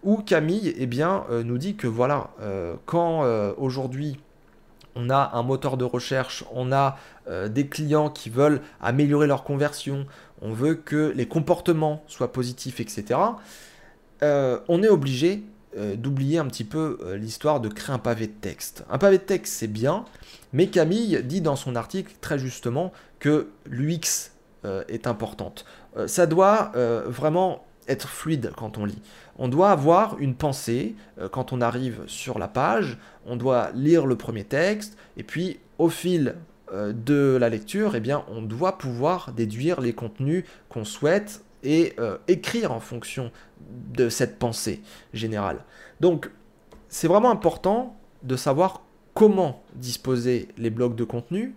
où 0.03 0.16
Camille 0.22 0.74
eh 0.79 0.87
bien, 0.87 1.26
nous 1.44 1.59
dit 1.59 1.74
que 1.74 1.87
voilà, 1.87 2.31
quand 2.87 3.22
aujourd'hui 3.59 4.16
on 4.94 5.11
a 5.11 5.31
un 5.35 5.42
moteur 5.42 5.76
de 5.76 5.85
recherche, 5.85 6.44
on 6.53 6.72
a 6.72 6.98
euh, 7.29 7.48
des 7.48 7.66
clients 7.66 8.11
qui 8.11 8.31
veulent 8.31 8.61
améliorer 8.81 9.26
leur 9.26 9.44
conversion, 9.44 10.07
on 10.42 10.53
veut 10.53 10.74
que 10.74 11.12
les 11.14 11.26
comportements 11.26 12.03
soient 12.07 12.33
positifs, 12.33 12.81
etc. 12.81 13.20
Euh, 14.22 14.59
on 14.68 14.83
est 14.83 14.88
obligé 14.88 15.42
euh, 15.76 15.96
d'oublier 15.96 16.38
un 16.38 16.46
petit 16.46 16.64
peu 16.64 16.98
l'histoire 17.14 17.61
de 17.61 17.68
créer 17.68 17.94
un 17.94 17.98
pavé 17.98 18.26
de 18.26 18.33
texte. 18.33 18.85
Un 18.90 18.98
pavé 18.98 19.18
de 19.18 19.22
texte, 19.22 19.55
c'est 19.55 19.68
bien, 19.68 20.05
mais 20.53 20.68
Camille 20.68 21.22
dit 21.22 21.40
dans 21.40 21.57
son 21.57 21.76
article 21.76 22.12
très 22.20 22.38
justement 22.38 22.92
que 23.18 23.48
l'UX 23.66 24.33
est 24.88 25.07
importante. 25.07 25.64
ça 26.07 26.26
doit 26.26 26.72
vraiment 27.07 27.64
être 27.88 28.09
fluide 28.09 28.53
quand 28.57 28.79
on 28.79 28.85
lit. 28.85 29.03
On 29.38 29.49
doit 29.49 29.71
avoir 29.71 30.19
une 30.19 30.35
pensée 30.35 30.95
euh, 31.19 31.29
quand 31.29 31.53
on 31.53 31.61
arrive 31.61 32.03
sur 32.07 32.38
la 32.38 32.49
page, 32.49 32.99
on 33.27 33.37
doit 33.37 33.71
lire 33.75 34.07
le 34.07 34.16
premier 34.16 34.45
texte, 34.45 34.97
et 35.16 35.23
puis 35.23 35.61
au 35.79 35.88
fil 35.88 36.37
euh, 36.73 36.93
de 36.93 37.37
la 37.40 37.49
lecture, 37.49 37.97
eh 37.97 38.01
bien, 38.01 38.25
on 38.29 38.43
doit 38.43 38.79
pouvoir 38.79 39.33
déduire 39.33 39.81
les 39.81 39.93
contenus 39.93 40.45
qu'on 40.69 40.85
souhaite 40.85 41.43
et 41.62 41.95
euh, 41.99 42.16
écrire 42.29 42.73
en 42.73 42.81
fonction 42.81 43.31
de 43.95 44.09
cette 44.09 44.38
pensée 44.38 44.83
générale. 45.12 45.64
Donc, 46.01 46.31
c'est 46.88 47.09
vraiment 47.09 47.31
important 47.31 47.97
de 48.23 48.37
savoir 48.37 48.83
comment 49.14 49.62
disposer 49.75 50.49
les 50.57 50.71
blocs 50.71 50.95
de 50.97 51.05
contenu, 51.05 51.55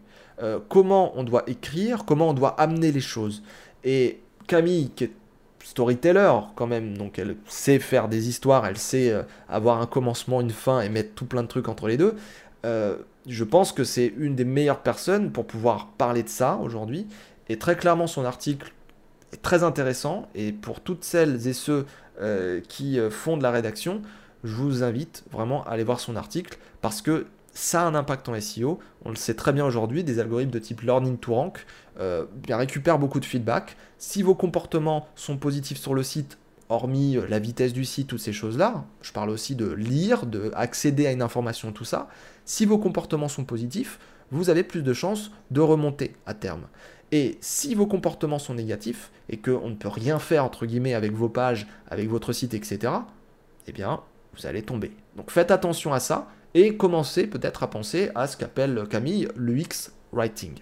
comment 0.67 1.17
on 1.17 1.23
doit 1.23 1.43
écrire, 1.47 2.03
comment 2.05 2.29
on 2.29 2.33
doit 2.33 2.59
amener 2.59 2.91
les 2.91 2.99
choses. 2.99 3.43
Et 3.83 4.19
Camille, 4.47 4.89
qui 4.89 5.05
est 5.05 5.11
storyteller 5.63 6.31
quand 6.55 6.67
même, 6.67 6.97
donc 6.97 7.17
elle 7.17 7.37
sait 7.47 7.79
faire 7.79 8.09
des 8.09 8.27
histoires, 8.27 8.65
elle 8.65 8.77
sait 8.77 9.11
euh, 9.11 9.23
avoir 9.47 9.81
un 9.81 9.85
commencement, 9.85 10.41
une 10.41 10.51
fin 10.51 10.81
et 10.81 10.89
mettre 10.89 11.13
tout 11.15 11.25
plein 11.25 11.41
de 11.41 11.47
trucs 11.47 11.69
entre 11.69 11.87
les 11.87 11.97
deux. 11.97 12.15
Euh, 12.65 12.97
je 13.27 13.43
pense 13.43 13.71
que 13.71 13.83
c'est 13.83 14.13
une 14.17 14.35
des 14.35 14.45
meilleures 14.45 14.81
personnes 14.81 15.31
pour 15.31 15.47
pouvoir 15.47 15.87
parler 15.97 16.23
de 16.23 16.29
ça 16.29 16.59
aujourd'hui. 16.61 17.07
Et 17.49 17.57
très 17.57 17.77
clairement, 17.77 18.07
son 18.07 18.25
article 18.25 18.73
est 19.31 19.41
très 19.41 19.63
intéressant. 19.63 20.27
Et 20.35 20.51
pour 20.51 20.81
toutes 20.81 21.03
celles 21.03 21.47
et 21.47 21.53
ceux 21.53 21.85
euh, 22.21 22.59
qui 22.67 22.99
font 23.09 23.37
de 23.37 23.43
la 23.43 23.51
rédaction, 23.51 24.01
je 24.43 24.53
vous 24.53 24.83
invite 24.83 25.23
vraiment 25.31 25.63
à 25.63 25.71
aller 25.71 25.85
voir 25.85 26.01
son 26.01 26.17
article 26.17 26.57
parce 26.81 27.01
que 27.01 27.27
ça 27.53 27.83
a 27.83 27.85
un 27.85 27.95
impact 27.95 28.27
en 28.27 28.39
SEO. 28.39 28.79
On 29.05 29.09
le 29.09 29.15
sait 29.15 29.35
très 29.35 29.53
bien 29.53 29.65
aujourd'hui, 29.65 30.03
des 30.03 30.19
algorithmes 30.19 30.51
de 30.51 30.59
type 30.59 30.81
learning 30.81 31.17
to 31.17 31.33
rank 31.33 31.65
bien, 31.97 32.57
récupère 32.57 32.99
beaucoup 32.99 33.19
de 33.21 33.25
feedback. 33.25 33.77
Si 34.05 34.21
vos 34.21 34.35
comportements 34.35 35.07
sont 35.15 35.37
positifs 35.37 35.79
sur 35.79 35.93
le 35.93 36.03
site, 36.03 36.37
hormis 36.67 37.17
la 37.29 37.39
vitesse 37.39 37.71
du 37.71 37.85
site, 37.85 38.07
toutes 38.07 38.19
ces 38.19 38.33
choses-là, 38.33 38.83
je 39.01 39.13
parle 39.13 39.29
aussi 39.29 39.55
de 39.55 39.71
lire, 39.71 40.25
de 40.25 40.51
à 40.53 41.11
une 41.11 41.21
information, 41.21 41.71
tout 41.71 41.85
ça. 41.85 42.09
Si 42.43 42.65
vos 42.65 42.77
comportements 42.77 43.29
sont 43.29 43.45
positifs, 43.45 43.99
vous 44.29 44.49
avez 44.49 44.63
plus 44.63 44.83
de 44.83 44.91
chances 44.91 45.31
de 45.51 45.61
remonter 45.61 46.15
à 46.25 46.33
terme. 46.33 46.63
Et 47.13 47.37
si 47.39 47.75
vos 47.75 47.87
comportements 47.87 48.39
sont 48.39 48.55
négatifs 48.55 49.09
et 49.29 49.37
qu'on 49.37 49.69
ne 49.69 49.75
peut 49.75 49.87
rien 49.87 50.19
faire 50.19 50.43
entre 50.43 50.65
guillemets 50.65 50.95
avec 50.95 51.13
vos 51.13 51.29
pages, 51.29 51.65
avec 51.89 52.09
votre 52.09 52.33
site, 52.33 52.53
etc., 52.53 52.91
eh 53.67 53.71
bien, 53.71 54.01
vous 54.35 54.45
allez 54.45 54.63
tomber. 54.63 54.91
Donc 55.15 55.31
faites 55.31 55.49
attention 55.49 55.93
à 55.93 56.01
ça 56.01 56.27
et 56.53 56.75
commencez 56.75 57.25
peut-être 57.25 57.63
à 57.63 57.69
penser 57.69 58.11
à 58.15 58.27
ce 58.27 58.35
qu'appelle 58.35 58.85
Camille 58.89 59.29
l'UX 59.37 59.93
Writing. 60.11 60.59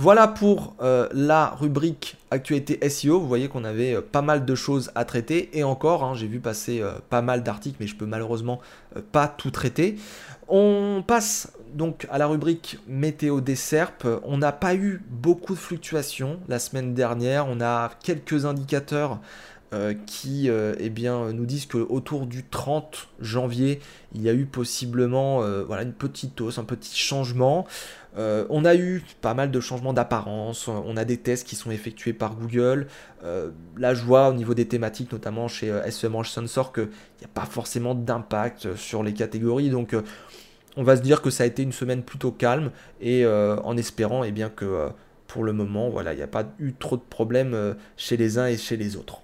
Voilà 0.00 0.28
pour 0.28 0.76
euh, 0.80 1.08
la 1.12 1.56
rubrique 1.58 2.16
actualité 2.30 2.88
SEO. 2.88 3.18
Vous 3.18 3.26
voyez 3.26 3.48
qu'on 3.48 3.64
avait 3.64 3.96
euh, 3.96 4.00
pas 4.00 4.22
mal 4.22 4.44
de 4.44 4.54
choses 4.54 4.92
à 4.94 5.04
traiter 5.04 5.50
et 5.58 5.64
encore, 5.64 6.04
hein, 6.04 6.14
j'ai 6.14 6.28
vu 6.28 6.38
passer 6.38 6.80
euh, 6.80 6.92
pas 7.10 7.20
mal 7.20 7.42
d'articles, 7.42 7.78
mais 7.80 7.88
je 7.88 7.96
peux 7.96 8.06
malheureusement 8.06 8.60
pas 9.10 9.26
tout 9.26 9.50
traiter. 9.50 9.96
On 10.46 11.02
passe 11.04 11.52
donc 11.74 12.06
à 12.12 12.18
la 12.18 12.28
rubrique 12.28 12.78
météo 12.86 13.40
des 13.40 13.56
SERP. 13.56 14.06
On 14.22 14.38
n'a 14.38 14.52
pas 14.52 14.76
eu 14.76 15.02
beaucoup 15.10 15.54
de 15.54 15.58
fluctuations 15.58 16.38
la 16.46 16.60
semaine 16.60 16.94
dernière. 16.94 17.48
On 17.48 17.60
a 17.60 17.90
quelques 18.00 18.44
indicateurs 18.44 19.18
euh, 19.74 19.92
qui 20.06 20.48
euh, 20.48 20.74
eh 20.78 20.88
bien, 20.88 21.30
nous 21.34 21.44
disent 21.44 21.66
qu'autour 21.66 22.24
du 22.26 22.42
30 22.42 23.08
janvier, 23.20 23.80
il 24.14 24.22
y 24.22 24.30
a 24.30 24.32
eu 24.32 24.46
possiblement 24.46 25.42
euh, 25.42 25.62
voilà, 25.62 25.82
une 25.82 25.92
petite 25.92 26.40
hausse, 26.40 26.56
un 26.56 26.64
petit 26.64 26.96
changement. 26.96 27.66
on 28.16 28.64
a 28.64 28.74
eu 28.74 29.04
pas 29.20 29.34
mal 29.34 29.50
de 29.50 29.60
changements 29.60 29.92
d'apparence, 29.92 30.68
on 30.68 30.96
a 30.96 31.04
des 31.04 31.18
tests 31.18 31.46
qui 31.46 31.54
sont 31.54 31.70
effectués 31.70 32.14
par 32.14 32.34
Google. 32.34 32.86
là, 33.76 33.94
je 33.94 34.02
vois 34.04 34.30
au 34.30 34.32
niveau 34.32 34.54
des 34.54 34.66
thématiques, 34.66 35.12
notamment 35.12 35.48
chez 35.48 35.70
SEMrush 35.90 36.30
Sensor, 36.30 36.72
qu'il 36.72 36.88
n'y 37.20 37.26
a 37.26 37.34
pas 37.34 37.44
forcément 37.44 37.94
d'impact 37.94 38.74
sur 38.74 39.02
les 39.02 39.12
catégories. 39.12 39.68
Donc, 39.68 39.94
on 40.76 40.82
va 40.82 40.96
se 40.96 41.02
dire 41.02 41.20
que 41.20 41.30
ça 41.30 41.44
a 41.44 41.46
été 41.46 41.62
une 41.62 41.72
semaine 41.72 42.02
plutôt 42.02 42.32
calme 42.32 42.70
et 43.00 43.26
en 43.26 43.76
espérant 43.76 44.24
eh 44.24 44.32
bien, 44.32 44.48
que 44.48 44.88
pour 45.26 45.44
le 45.44 45.52
moment, 45.52 45.90
voilà, 45.90 46.14
il 46.14 46.16
n'y 46.16 46.22
a 46.22 46.26
pas 46.26 46.46
eu 46.58 46.72
trop 46.72 46.96
de 46.96 47.02
problèmes 47.08 47.76
chez 47.96 48.16
les 48.16 48.38
uns 48.38 48.46
et 48.46 48.56
chez 48.56 48.76
les 48.76 48.96
autres. 48.96 49.22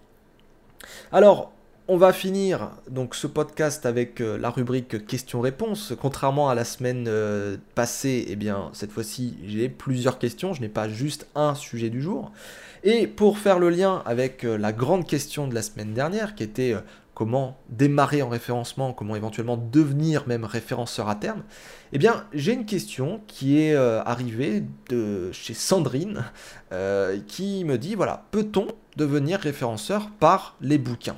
Alors, 1.12 1.52
on 1.86 1.98
va 1.98 2.14
finir 2.14 2.70
donc 2.88 3.14
ce 3.14 3.26
podcast 3.26 3.84
avec 3.84 4.22
euh, 4.22 4.38
la 4.38 4.48
rubrique 4.48 5.06
questions-réponses. 5.06 5.92
Contrairement 6.00 6.48
à 6.48 6.54
la 6.54 6.64
semaine 6.64 7.04
euh, 7.08 7.58
passée, 7.74 8.24
eh 8.28 8.36
bien 8.36 8.70
cette 8.72 8.90
fois-ci 8.90 9.36
j'ai 9.46 9.68
plusieurs 9.68 10.18
questions, 10.18 10.54
je 10.54 10.62
n'ai 10.62 10.70
pas 10.70 10.88
juste 10.88 11.26
un 11.34 11.54
sujet 11.54 11.90
du 11.90 12.00
jour. 12.00 12.32
Et 12.84 13.06
pour 13.06 13.36
faire 13.36 13.58
le 13.58 13.68
lien 13.68 14.02
avec 14.06 14.44
euh, 14.44 14.56
la 14.56 14.72
grande 14.72 15.06
question 15.06 15.46
de 15.46 15.54
la 15.54 15.60
semaine 15.60 15.92
dernière, 15.92 16.34
qui 16.34 16.42
était 16.42 16.74
comment 17.14 17.58
démarrer 17.68 18.22
en 18.22 18.28
référencement, 18.28 18.92
comment 18.92 19.16
éventuellement 19.16 19.56
devenir 19.56 20.26
même 20.26 20.44
référenceur 20.44 21.08
à 21.08 21.14
terme, 21.14 21.42
eh 21.92 21.98
bien 21.98 22.26
j'ai 22.32 22.52
une 22.52 22.66
question 22.66 23.20
qui 23.26 23.60
est 23.60 23.76
arrivée 23.76 24.64
de 24.88 25.30
chez 25.32 25.54
Sandrine, 25.54 26.24
qui 27.28 27.64
me 27.64 27.78
dit 27.78 27.94
voilà, 27.94 28.24
peut-on 28.32 28.66
devenir 28.96 29.40
référenceur 29.40 30.10
par 30.18 30.56
les 30.60 30.78
bouquins? 30.78 31.16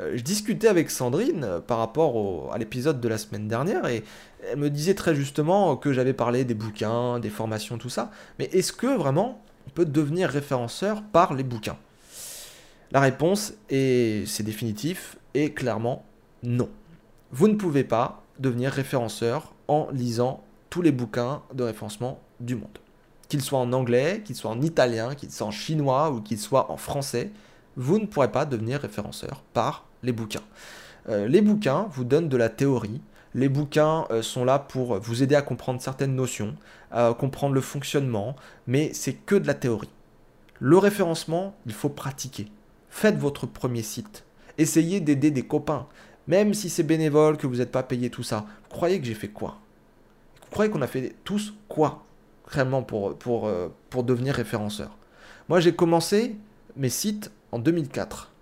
Euh, 0.00 0.12
je 0.16 0.22
discutais 0.22 0.68
avec 0.68 0.90
Sandrine 0.90 1.44
euh, 1.44 1.60
par 1.60 1.78
rapport 1.78 2.52
à 2.52 2.58
l'épisode 2.58 3.00
de 3.00 3.08
la 3.08 3.18
semaine 3.18 3.46
dernière 3.46 3.86
et 3.86 4.02
elle 4.50 4.58
me 4.58 4.68
disait 4.68 4.94
très 4.94 5.14
justement 5.14 5.76
que 5.76 5.92
j'avais 5.92 6.12
parlé 6.12 6.44
des 6.44 6.54
bouquins, 6.54 7.20
des 7.20 7.30
formations, 7.30 7.78
tout 7.78 7.88
ça. 7.88 8.10
Mais 8.38 8.46
est-ce 8.46 8.72
que 8.72 8.86
vraiment 8.86 9.42
on 9.66 9.70
peut 9.70 9.84
devenir 9.84 10.28
référenceur 10.28 11.02
par 11.02 11.34
les 11.34 11.44
bouquins? 11.44 11.78
La 12.90 13.00
réponse 13.00 13.54
est 13.70 14.26
c'est 14.26 14.42
définitif 14.42 15.16
et 15.34 15.52
clairement 15.52 16.04
non. 16.42 16.68
Vous 17.30 17.48
ne 17.48 17.54
pouvez 17.54 17.84
pas 17.84 18.22
devenir 18.38 18.72
référenceur 18.72 19.54
en 19.68 19.88
lisant 19.92 20.42
tous 20.70 20.82
les 20.82 20.92
bouquins 20.92 21.42
de 21.52 21.62
référencement 21.62 22.20
du 22.40 22.56
monde 22.56 22.78
qu'il 23.28 23.42
soit 23.42 23.58
en 23.58 23.72
anglais, 23.72 24.22
qu'il 24.24 24.36
soit 24.36 24.50
en 24.50 24.62
italien, 24.62 25.14
qu'il 25.14 25.30
soit 25.30 25.46
en 25.46 25.50
chinois 25.50 26.10
ou 26.10 26.20
qu'il 26.20 26.38
soit 26.38 26.70
en 26.70 26.76
français, 26.76 27.30
vous 27.76 27.98
ne 27.98 28.06
pourrez 28.06 28.30
pas 28.30 28.44
devenir 28.44 28.80
référenceur 28.80 29.42
par 29.52 29.86
les 30.02 30.12
bouquins. 30.12 30.42
Euh, 31.08 31.26
les 31.26 31.40
bouquins 31.40 31.88
vous 31.90 32.04
donnent 32.04 32.28
de 32.28 32.36
la 32.36 32.48
théorie. 32.48 33.00
Les 33.34 33.48
bouquins 33.48 34.06
euh, 34.10 34.22
sont 34.22 34.44
là 34.44 34.58
pour 34.58 35.00
vous 35.00 35.22
aider 35.22 35.34
à 35.34 35.42
comprendre 35.42 35.82
certaines 35.82 36.14
notions, 36.14 36.54
à 36.92 37.14
comprendre 37.18 37.54
le 37.54 37.60
fonctionnement, 37.60 38.36
mais 38.66 38.92
c'est 38.94 39.14
que 39.14 39.34
de 39.34 39.46
la 39.46 39.54
théorie. 39.54 39.90
Le 40.60 40.78
référencement, 40.78 41.56
il 41.66 41.72
faut 41.72 41.88
pratiquer. 41.88 42.46
Faites 42.88 43.18
votre 43.18 43.46
premier 43.46 43.82
site. 43.82 44.24
Essayez 44.58 45.00
d'aider 45.00 45.30
des 45.30 45.42
copains. 45.42 45.86
Même 46.26 46.54
si 46.54 46.70
c'est 46.70 46.82
bénévole, 46.82 47.36
que 47.36 47.46
vous 47.46 47.56
n'êtes 47.56 47.72
pas 47.72 47.82
payé, 47.82 48.10
tout 48.10 48.22
ça. 48.22 48.46
Vous 48.64 48.70
croyez 48.70 48.98
que 49.00 49.06
j'ai 49.06 49.14
fait 49.14 49.28
quoi? 49.28 49.58
Vous 50.42 50.50
croyez 50.50 50.70
qu'on 50.70 50.82
a 50.82 50.86
fait 50.86 51.14
tous 51.24 51.54
quoi 51.68 52.04
réellement 52.46 52.82
pour, 52.82 53.16
pour, 53.16 53.46
euh, 53.46 53.68
pour 53.90 54.04
devenir 54.04 54.34
référenceur? 54.34 54.96
Moi, 55.48 55.60
j'ai 55.60 55.74
commencé 55.74 56.36
mes 56.76 56.88
sites 56.88 57.30
en 57.52 57.58
2004. 57.58 58.32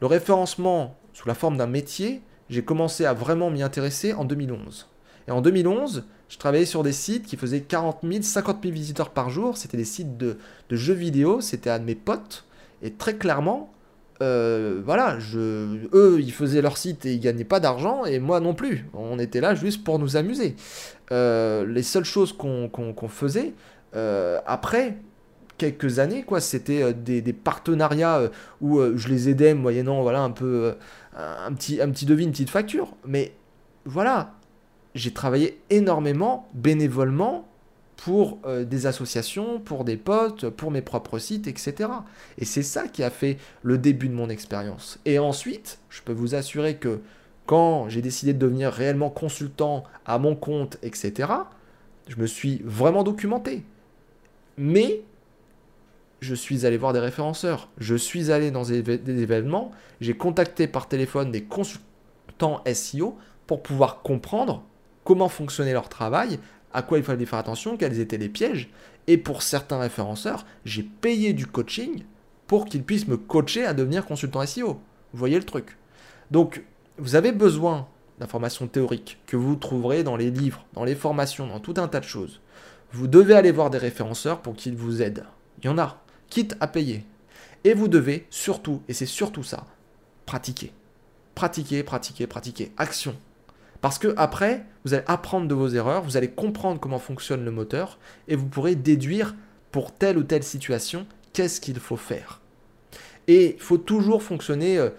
Le 0.00 0.06
référencement 0.06 0.96
sous 1.14 1.26
la 1.26 1.34
forme 1.34 1.56
d'un 1.56 1.66
métier, 1.66 2.20
j'ai 2.50 2.62
commencé 2.62 3.06
à 3.06 3.14
vraiment 3.14 3.50
m'y 3.50 3.62
intéresser 3.62 4.12
en 4.12 4.24
2011. 4.24 4.88
Et 5.28 5.30
en 5.30 5.40
2011, 5.40 6.04
je 6.28 6.38
travaillais 6.38 6.66
sur 6.66 6.82
des 6.82 6.92
sites 6.92 7.26
qui 7.26 7.36
faisaient 7.36 7.62
40 7.62 8.00
000, 8.02 8.22
50 8.22 8.58
000 8.62 8.74
visiteurs 8.74 9.10
par 9.10 9.30
jour. 9.30 9.56
C'était 9.56 9.76
des 9.76 9.84
sites 9.84 10.16
de, 10.16 10.38
de 10.68 10.76
jeux 10.76 10.94
vidéo, 10.94 11.40
c'était 11.40 11.70
à 11.70 11.78
mes 11.78 11.94
potes. 11.94 12.44
Et 12.82 12.92
très 12.92 13.16
clairement, 13.16 13.72
euh, 14.22 14.80
voilà, 14.84 15.18
je, 15.18 15.86
eux, 15.92 16.18
ils 16.20 16.32
faisaient 16.32 16.62
leur 16.62 16.76
site 16.76 17.04
et 17.04 17.14
ils 17.14 17.20
gagnaient 17.20 17.44
pas 17.44 17.60
d'argent, 17.60 18.04
et 18.04 18.18
moi 18.18 18.40
non 18.40 18.54
plus. 18.54 18.86
On 18.94 19.18
était 19.18 19.40
là 19.40 19.54
juste 19.54 19.84
pour 19.84 19.98
nous 19.98 20.16
amuser. 20.16 20.56
Euh, 21.12 21.66
les 21.66 21.82
seules 21.82 22.04
choses 22.04 22.32
qu'on 22.32 23.08
faisait, 23.08 23.52
euh, 23.94 24.38
après 24.46 24.96
quelques 25.58 25.98
années, 25.98 26.22
quoi, 26.22 26.40
c'était 26.40 26.92
des, 26.92 27.32
partenariats 27.32 28.30
où 28.60 28.80
je 28.96 29.08
les 29.08 29.28
aidais 29.28 29.54
moyennant, 29.54 30.02
voilà, 30.02 30.20
un 30.20 30.30
peu, 30.30 30.74
un 31.16 31.52
petit, 31.52 31.80
un 31.80 31.90
petit 31.90 32.06
devis, 32.06 32.24
une 32.24 32.32
petite 32.32 32.50
facture. 32.50 32.94
Mais 33.06 33.32
voilà, 33.84 34.34
j'ai 34.94 35.12
travaillé 35.12 35.60
énormément 35.70 36.48
bénévolement 36.54 37.45
pour 37.96 38.38
euh, 38.44 38.64
des 38.64 38.86
associations, 38.86 39.58
pour 39.58 39.84
des 39.84 39.96
potes, 39.96 40.48
pour 40.50 40.70
mes 40.70 40.82
propres 40.82 41.18
sites, 41.18 41.46
etc. 41.46 41.90
Et 42.38 42.44
c'est 42.44 42.62
ça 42.62 42.88
qui 42.88 43.02
a 43.02 43.10
fait 43.10 43.38
le 43.62 43.78
début 43.78 44.08
de 44.08 44.14
mon 44.14 44.28
expérience. 44.28 44.98
Et 45.04 45.18
ensuite, 45.18 45.78
je 45.88 46.02
peux 46.02 46.12
vous 46.12 46.34
assurer 46.34 46.76
que 46.76 47.00
quand 47.46 47.88
j'ai 47.88 48.02
décidé 48.02 48.32
de 48.32 48.38
devenir 48.38 48.70
réellement 48.72 49.10
consultant 49.10 49.84
à 50.04 50.18
mon 50.18 50.34
compte, 50.34 50.78
etc., 50.82 51.32
je 52.08 52.16
me 52.16 52.26
suis 52.26 52.60
vraiment 52.64 53.02
documenté. 53.02 53.64
Mais 54.58 55.02
je 56.20 56.34
suis 56.34 56.66
allé 56.66 56.76
voir 56.76 56.92
des 56.92 56.98
référenceurs, 57.00 57.68
je 57.78 57.94
suis 57.94 58.30
allé 58.30 58.50
dans 58.50 58.64
des, 58.64 58.82
des 58.82 59.22
événements, 59.22 59.70
j'ai 60.00 60.16
contacté 60.16 60.66
par 60.66 60.88
téléphone 60.88 61.30
des 61.30 61.44
consultants 61.44 62.62
SEO 62.72 63.16
pour 63.46 63.62
pouvoir 63.62 64.02
comprendre 64.02 64.64
comment 65.04 65.28
fonctionnait 65.28 65.72
leur 65.72 65.88
travail, 65.88 66.38
à 66.76 66.82
quoi 66.82 66.98
il 66.98 67.04
fallait 67.04 67.24
faire 67.24 67.38
attention, 67.38 67.78
quels 67.78 67.98
étaient 67.98 68.18
les 68.18 68.28
pièges. 68.28 68.68
Et 69.06 69.16
pour 69.16 69.40
certains 69.40 69.78
référenceurs, 69.78 70.44
j'ai 70.66 70.82
payé 70.82 71.32
du 71.32 71.46
coaching 71.46 72.04
pour 72.46 72.66
qu'ils 72.66 72.84
puissent 72.84 73.08
me 73.08 73.16
coacher 73.16 73.64
à 73.64 73.72
devenir 73.72 74.04
consultant 74.04 74.44
SEO. 74.44 74.74
Vous 75.12 75.18
voyez 75.18 75.38
le 75.38 75.44
truc. 75.44 75.78
Donc, 76.30 76.62
vous 76.98 77.14
avez 77.14 77.32
besoin 77.32 77.88
d'informations 78.20 78.66
théoriques 78.66 79.18
que 79.26 79.38
vous 79.38 79.56
trouverez 79.56 80.02
dans 80.02 80.18
les 80.18 80.30
livres, 80.30 80.66
dans 80.74 80.84
les 80.84 80.94
formations, 80.94 81.46
dans 81.46 81.60
tout 81.60 81.74
un 81.78 81.88
tas 81.88 82.00
de 82.00 82.04
choses. 82.04 82.42
Vous 82.92 83.08
devez 83.08 83.34
aller 83.34 83.52
voir 83.52 83.70
des 83.70 83.78
référenceurs 83.78 84.42
pour 84.42 84.54
qu'ils 84.54 84.76
vous 84.76 85.00
aident. 85.00 85.24
Il 85.62 85.66
y 85.66 85.68
en 85.70 85.78
a, 85.78 86.02
quitte 86.28 86.58
à 86.60 86.66
payer. 86.66 87.06
Et 87.64 87.72
vous 87.72 87.88
devez 87.88 88.26
surtout, 88.28 88.82
et 88.86 88.92
c'est 88.92 89.06
surtout 89.06 89.42
ça, 89.42 89.64
pratiquer. 90.26 90.72
Pratiquer, 91.34 91.82
pratiquer, 91.82 92.26
pratiquer. 92.26 92.72
Action. 92.76 93.16
Parce 93.80 93.98
que 93.98 94.14
après, 94.16 94.64
vous 94.84 94.94
allez 94.94 95.04
apprendre 95.06 95.48
de 95.48 95.54
vos 95.54 95.68
erreurs, 95.68 96.02
vous 96.02 96.16
allez 96.16 96.30
comprendre 96.30 96.80
comment 96.80 96.98
fonctionne 96.98 97.44
le 97.44 97.50
moteur 97.50 97.98
et 98.28 98.36
vous 98.36 98.46
pourrez 98.46 98.74
déduire 98.74 99.34
pour 99.70 99.92
telle 99.92 100.18
ou 100.18 100.22
telle 100.22 100.42
situation 100.42 101.06
qu'est-ce 101.32 101.60
qu'il 101.60 101.78
faut 101.78 101.96
faire. 101.96 102.40
Et 103.28 103.56
il 103.56 103.60
faut 103.60 103.78
toujours 103.78 104.22
fonctionner 104.22 104.78
euh, 104.78 104.90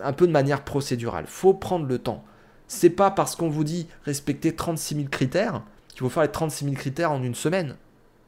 un 0.00 0.12
peu 0.12 0.26
de 0.26 0.32
manière 0.32 0.64
procédurale. 0.64 1.24
Il 1.26 1.30
faut 1.30 1.54
prendre 1.54 1.86
le 1.86 1.98
temps. 1.98 2.24
C'est 2.68 2.90
pas 2.90 3.10
parce 3.10 3.36
qu'on 3.36 3.48
vous 3.48 3.64
dit 3.64 3.86
respecter 4.04 4.54
36 4.54 4.94
000 4.94 5.08
critères 5.08 5.62
qu'il 5.88 6.00
faut 6.00 6.08
faire 6.08 6.22
les 6.22 6.30
36 6.30 6.64
000 6.64 6.76
critères 6.76 7.12
en 7.12 7.22
une 7.22 7.34
semaine. 7.34 7.76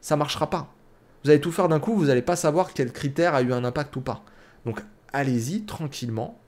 Ça 0.00 0.16
marchera 0.16 0.48
pas. 0.48 0.72
Vous 1.22 1.30
allez 1.30 1.40
tout 1.40 1.52
faire 1.52 1.68
d'un 1.68 1.80
coup, 1.80 1.94
vous 1.94 2.06
n'allez 2.06 2.22
pas 2.22 2.36
savoir 2.36 2.72
quel 2.72 2.92
critère 2.92 3.34
a 3.34 3.42
eu 3.42 3.52
un 3.52 3.64
impact 3.64 3.94
ou 3.96 4.00
pas. 4.00 4.24
Donc 4.64 4.82
allez-y 5.12 5.64
tranquillement, 5.64 6.38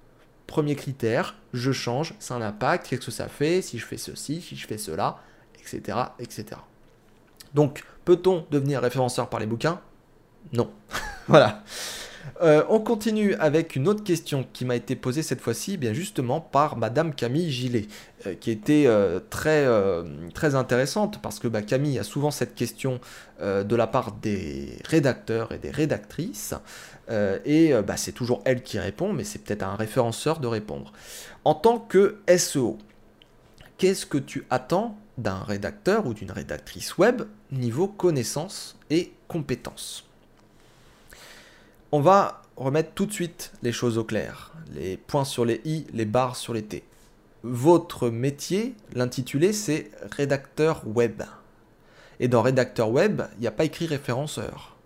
Premier 0.51 0.75
critère, 0.75 1.37
je 1.55 1.71
change, 1.71 2.15
c'est 2.19 2.35
un 2.35 2.43
impact, 2.43 2.89
qu'est-ce 2.89 3.07
que 3.07 3.13
ça 3.13 3.29
fait 3.29 3.63
si 3.63 3.79
je 3.79 3.87
fais 3.87 3.97
ceci, 3.97 4.43
si 4.43 4.57
je 4.57 4.67
fais 4.67 4.79
cela, 4.79 5.19
etc. 5.61 5.97
etc. 6.19 6.61
Donc 7.55 7.85
Peut-on 8.05 8.45
devenir 8.51 8.81
référenceur 8.81 9.29
par 9.29 9.39
les 9.39 9.47
bouquins? 9.47 9.81
Non. 10.53 10.69
voilà. 11.29 11.63
Euh, 12.43 12.65
on 12.69 12.81
continue 12.81 13.35
avec 13.35 13.77
une 13.77 13.89
autre 13.89 14.03
question 14.03 14.47
qui 14.53 14.65
m'a 14.65 14.77
été 14.77 14.97
posée 14.97 15.23
cette 15.23 15.41
fois-ci, 15.41 15.77
bien 15.77 15.93
justement 15.93 16.41
par 16.41 16.77
Madame 16.77 17.15
Camille 17.15 17.51
Gillet, 17.51 17.87
euh, 18.27 18.35
qui 18.35 18.51
était 18.51 18.85
euh, 18.87 19.21
très, 19.31 20.55
intéressante 20.55 21.21
parce 21.23 21.39
que 21.39 21.49
bah, 21.49 21.63
Camille 21.63 21.99
a 21.99 22.05
souvent 22.05 22.31
cette 22.31 22.55
question 22.55 23.01
de 23.41 23.75
la 23.75 23.87
part 23.87 24.13
des 24.13 24.77
rédacteurs 24.85 25.53
et 25.53 25.59
des 25.59 25.71
rédactrices, 25.71 26.55
et 27.09 27.73
bah, 27.87 27.97
c'est 27.97 28.13
toujours 28.13 28.43
elle 28.45 28.63
qui 28.63 28.79
répond, 28.79 29.15
mais 29.15 29.25
c'est 29.25 29.39
peut-être 29.39 29.63
à 29.63 29.69
un 29.69 29.77
référenceur 29.77 30.41
de 30.41 30.47
répondre. 30.47 30.93
En 31.45 31.55
tant 31.55 31.79
que 31.79 32.19
SEO, 32.37 32.77
qu'est-ce 33.79 34.05
que 34.05 34.19
tu 34.19 34.45
attends 34.51 34.99
d'un 35.17 35.43
rédacteur 35.43 36.07
ou 36.07 36.13
d'une 36.13 36.31
rédactrice 36.31 36.99
web 36.99 37.23
niveau 37.51 37.89
connaissances 37.89 38.77
et 38.91 39.13
compétences? 39.27 40.10
On 41.93 42.01
va 42.01 42.43
remettre 42.57 42.93
tout 42.95 43.07
de 43.07 43.13
suite 43.13 43.53
les 43.63 43.73
choses 43.73 43.99
au 43.99 44.05
clair. 44.05 44.53
Les 44.75 44.97
points 44.97 45.25
sur 45.25 45.45
les 45.45 45.61
i, 45.65 45.87
les 45.93 46.05
barres 46.05 46.37
sur 46.37 46.55
les 46.55 46.63
t. 46.63 46.85
Votre 47.43 48.11
métier, 48.11 48.75
l'intitulé, 48.93 49.53
c'est 49.53 49.91
rédacteur 50.13 50.83
web. 50.87 51.23
Et 52.21 52.29
dans 52.29 52.43
rédacteur 52.43 52.91
web, 52.91 53.23
il 53.37 53.41
n'y 53.41 53.47
a 53.47 53.53
pas 53.53 53.65
écrit 53.65 53.87
référenceur. 53.87 54.77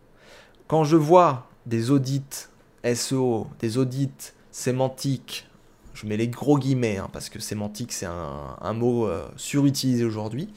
Quand 0.68 0.84
je 0.84 0.96
vois 0.96 1.48
des 1.66 1.90
audits 1.90 2.46
SEO, 2.94 3.48
des 3.58 3.76
audits 3.76 4.32
sémantiques, 4.50 5.48
je 5.94 6.06
mets 6.06 6.16
les 6.16 6.28
gros 6.28 6.58
guillemets, 6.58 6.98
hein, 6.98 7.08
parce 7.12 7.28
que 7.28 7.40
sémantique 7.40 7.92
c'est 7.92 8.06
un, 8.06 8.72
mot 8.72 9.06
euh, 9.06 9.26
surutilisé 9.36 10.04
aujourd'hui, 10.04 10.48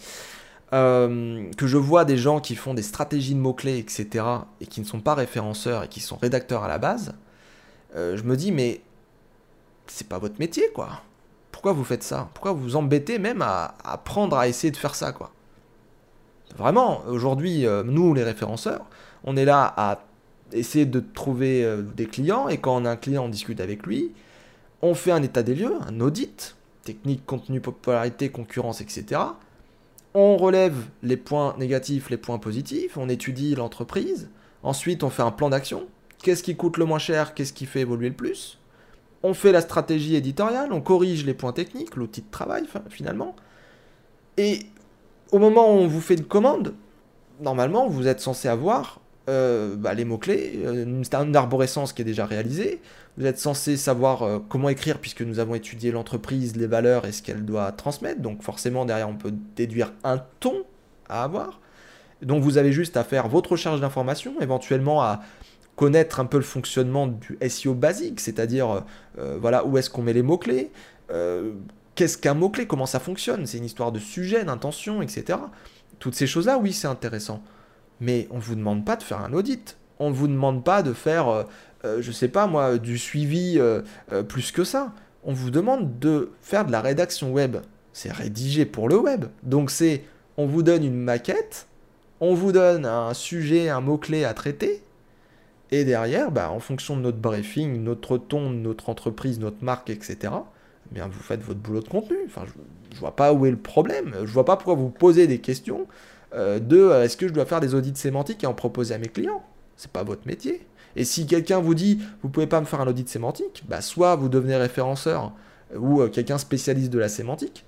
euh, 0.73 1.49
que 1.55 1.65
je 1.65 1.77
vois 1.77 2.03
des 2.03 2.17
gens 2.17 2.41
qui 2.41 2.55
font 2.55 2.73
des 2.73 2.81
stratégies 2.81 3.33
de 3.33 3.39
mots-clés, 3.39 3.77
etc., 3.77 4.25
et 4.59 4.65
qui 4.65 4.81
ne 4.81 4.85
sont 4.85 4.99
pas 4.99 5.15
référenceurs 5.15 5.83
et 5.83 5.87
qui 5.87 6.01
sont 6.01 6.17
rédacteurs 6.17 6.63
à 6.63 6.67
la 6.67 6.77
base, 6.77 7.13
euh, 7.95 8.17
je 8.17 8.23
me 8.23 8.35
dis, 8.35 8.51
mais 8.51 8.81
c'est 9.87 10.09
pas 10.09 10.19
votre 10.19 10.39
métier, 10.39 10.69
quoi. 10.73 11.01
Pourquoi 11.51 11.71
vous 11.71 11.85
faites 11.85 12.03
ça? 12.03 12.29
Pourquoi 12.33 12.51
vous 12.51 12.61
vous 12.61 12.75
embêtez 12.75 13.17
même 13.17 13.41
à, 13.41 13.75
apprendre 13.83 14.37
à 14.37 14.49
essayer 14.49 14.71
de 14.71 14.77
faire 14.77 14.95
ça, 14.95 15.13
quoi? 15.13 15.31
Vraiment, 16.57 17.01
aujourd'hui, 17.07 17.65
euh, 17.65 17.83
nous, 17.83 18.13
les 18.13 18.23
référenceurs, 18.23 18.85
on 19.23 19.37
est 19.37 19.45
là 19.45 19.73
à 19.77 19.99
essayer 20.51 20.85
de 20.85 20.99
trouver 20.99 21.65
des 21.95 22.07
clients, 22.07 22.47
et 22.49 22.57
quand 22.57 22.75
on 22.75 22.85
a 22.85 22.91
un 22.91 22.95
client, 22.95 23.25
on 23.25 23.29
discute 23.29 23.59
avec 23.59 23.85
lui, 23.85 24.11
on 24.81 24.93
fait 24.93 25.11
un 25.11 25.23
état 25.23 25.43
des 25.43 25.55
lieux, 25.55 25.73
un 25.87 25.99
audit, 25.99 26.55
technique, 26.83 27.25
contenu, 27.25 27.59
popularité, 27.59 28.29
concurrence, 28.29 28.79
etc., 28.81 29.21
on 30.13 30.37
relève 30.37 30.75
les 31.03 31.17
points 31.17 31.55
négatifs, 31.57 32.09
les 32.09 32.17
points 32.17 32.39
positifs, 32.39 32.97
on 32.97 33.09
étudie 33.09 33.55
l'entreprise, 33.55 34.29
ensuite 34.63 35.03
on 35.03 35.09
fait 35.09 35.21
un 35.21 35.31
plan 35.31 35.49
d'action, 35.49 35.87
qu'est-ce 36.23 36.43
qui 36.43 36.55
coûte 36.55 36.77
le 36.77 36.85
moins 36.85 36.99
cher, 36.99 37.33
qu'est-ce 37.33 37.53
qui 37.53 37.65
fait 37.65 37.81
évoluer 37.81 38.09
le 38.09 38.15
plus, 38.15 38.59
on 39.23 39.33
fait 39.33 39.51
la 39.51 39.61
stratégie 39.61 40.15
éditoriale, 40.15 40.71
on 40.71 40.81
corrige 40.81 41.25
les 41.25 41.33
points 41.33 41.53
techniques, 41.53 41.95
l'outil 41.95 42.21
de 42.21 42.31
travail 42.31 42.65
finalement, 42.89 43.35
et 44.37 44.59
au 45.31 45.39
moment 45.39 45.73
où 45.73 45.79
on 45.79 45.87
vous 45.87 46.01
fait 46.01 46.15
une 46.15 46.25
commande, 46.25 46.73
normalement 47.41 47.87
vous 47.87 48.07
êtes 48.07 48.21
censé 48.21 48.47
avoir 48.47 48.99
euh, 49.29 49.75
bah, 49.75 49.93
les 49.93 50.05
mots-clés, 50.05 50.59
euh, 50.63 50.85
une, 50.85 51.35
arborescence 51.35 51.91
qui 51.91 52.01
est 52.01 52.05
déjà 52.05 52.25
réalisée. 52.25 52.79
Vous 53.17 53.25
êtes 53.25 53.37
censé 53.37 53.75
savoir 53.75 54.23
euh, 54.23 54.39
comment 54.47 54.69
écrire 54.69 54.99
puisque 54.99 55.21
nous 55.21 55.39
avons 55.39 55.53
étudié 55.53 55.91
l'entreprise, 55.91 56.55
les 56.55 56.65
valeurs 56.67 57.05
et 57.05 57.11
ce 57.11 57.21
qu'elle 57.21 57.43
doit 57.43 57.73
transmettre. 57.73 58.21
Donc 58.21 58.41
forcément 58.41 58.85
derrière 58.85 59.09
on 59.09 59.15
peut 59.15 59.33
déduire 59.57 59.91
un 60.05 60.23
ton 60.39 60.63
à 61.09 61.25
avoir. 61.25 61.59
Donc 62.21 62.41
vous 62.41 62.57
avez 62.57 62.71
juste 62.71 62.95
à 62.95 63.03
faire 63.03 63.27
votre 63.27 63.51
recherche 63.51 63.81
d'informations, 63.81 64.39
éventuellement 64.39 65.01
à 65.01 65.21
connaître 65.75 66.21
un 66.21 66.25
peu 66.25 66.37
le 66.37 66.43
fonctionnement 66.43 67.07
du 67.07 67.37
SEO 67.49 67.73
basique, 67.73 68.21
c'est-à-dire 68.21 68.83
voilà 69.15 69.63
où 69.63 69.77
est-ce 69.77 69.91
qu'on 69.91 70.01
met 70.01 70.13
les 70.13 70.23
mots-clés, 70.23 70.71
qu'est-ce 71.93 72.17
qu'un 72.17 72.33
mot-clé, 72.33 72.65
comment 72.65 72.87
ça 72.87 72.99
fonctionne, 72.99 73.45
c'est 73.45 73.59
une 73.59 73.65
histoire 73.65 73.91
de 73.91 73.99
sujet, 73.99 74.43
d'intention, 74.43 75.03
etc. 75.03 75.37
Toutes 75.99 76.15
ces 76.15 76.25
choses-là, 76.25 76.57
oui, 76.57 76.73
c'est 76.73 76.87
intéressant. 76.87 77.43
Mais 77.99 78.27
on 78.31 78.37
ne 78.37 78.41
vous 78.41 78.55
demande 78.55 78.85
pas 78.85 78.95
de 78.95 79.03
faire 79.03 79.21
un 79.21 79.33
audit. 79.33 79.77
On 79.99 80.09
ne 80.09 80.15
vous 80.15 80.27
demande 80.27 80.63
pas 80.63 80.83
de 80.83 80.93
faire, 80.93 81.27
euh, 81.27 81.43
euh, 81.85 82.01
je 82.01 82.11
sais 82.11 82.27
pas 82.27 82.47
moi, 82.47 82.77
du 82.77 82.97
suivi 82.97 83.57
euh, 83.57 83.81
plus 84.27 84.51
que 84.51 84.63
ça. 84.63 84.93
On 85.23 85.33
vous 85.33 85.51
demande 85.51 85.99
de 85.99 86.31
faire 86.41 86.65
de 86.65 86.71
la 86.71 86.81
rédaction 86.81 87.31
web. 87.31 87.57
C'est 87.93 88.11
rédigé 88.11 88.65
pour 88.65 88.89
le 88.89 88.97
web. 88.97 89.25
Donc 89.43 89.71
c'est, 89.71 90.03
on 90.37 90.45
vous 90.45 90.63
donne 90.63 90.85
une 90.85 90.99
maquette, 90.99 91.67
on 92.19 92.33
vous 92.33 92.51
donne 92.51 92.85
un 92.85 93.13
sujet, 93.13 93.69
un 93.69 93.81
mot-clé 93.81 94.23
à 94.23 94.33
traiter, 94.33 94.83
et 95.71 95.83
derrière, 95.83 96.31
bah, 96.31 96.51
en 96.51 96.59
fonction 96.59 96.95
de 96.95 97.01
notre 97.01 97.17
briefing, 97.17 97.83
notre 97.83 98.17
ton, 98.17 98.49
notre 98.49 98.89
entreprise, 98.89 99.39
notre 99.39 99.63
marque, 99.63 99.89
etc., 99.89 100.17
eh 100.89 100.93
bien, 100.93 101.07
vous 101.07 101.19
faites 101.19 101.41
votre 101.41 101.59
boulot 101.59 101.81
de 101.81 101.89
contenu. 101.89 102.17
Enfin, 102.25 102.43
je, 102.45 102.95
ne 102.95 102.99
vois 102.99 103.15
pas 103.15 103.33
où 103.33 103.45
est 103.45 103.51
le 103.51 103.57
problème. 103.57 104.15
Je 104.21 104.31
vois 104.31 104.45
pas 104.45 104.55
pourquoi 104.55 104.75
vous 104.75 104.89
posez 104.89 105.27
des 105.27 105.39
questions 105.39 105.87
euh, 106.33 106.59
de 106.59 106.77
euh, 106.77 107.03
est-ce 107.03 107.17
que 107.17 107.27
je 107.27 107.33
dois 107.33 107.45
faire 107.45 107.59
des 107.59 107.73
audits 107.73 107.95
sémantiques 107.95 108.43
et 108.43 108.47
en 108.47 108.53
proposer 108.53 108.93
à 108.93 108.97
mes 108.97 109.07
clients? 109.07 109.43
C'est 109.75 109.91
pas 109.91 110.03
votre 110.03 110.27
métier. 110.27 110.65
Et 110.95 111.05
si 111.05 111.27
quelqu'un 111.27 111.59
vous 111.59 111.75
dit 111.75 112.01
vous 112.21 112.29
pouvez 112.29 112.47
pas 112.47 112.59
me 112.59 112.65
faire 112.65 112.81
un 112.81 112.87
audit 112.87 113.07
sémantique, 113.07 113.63
bah 113.67 113.81
soit 113.81 114.15
vous 114.15 114.29
devenez 114.29 114.55
référenceur 114.55 115.33
euh, 115.73 115.77
ou 115.77 116.07
quelqu'un 116.09 116.37
spécialiste 116.37 116.91
de 116.91 116.99
la 116.99 117.09
sémantique, 117.09 117.65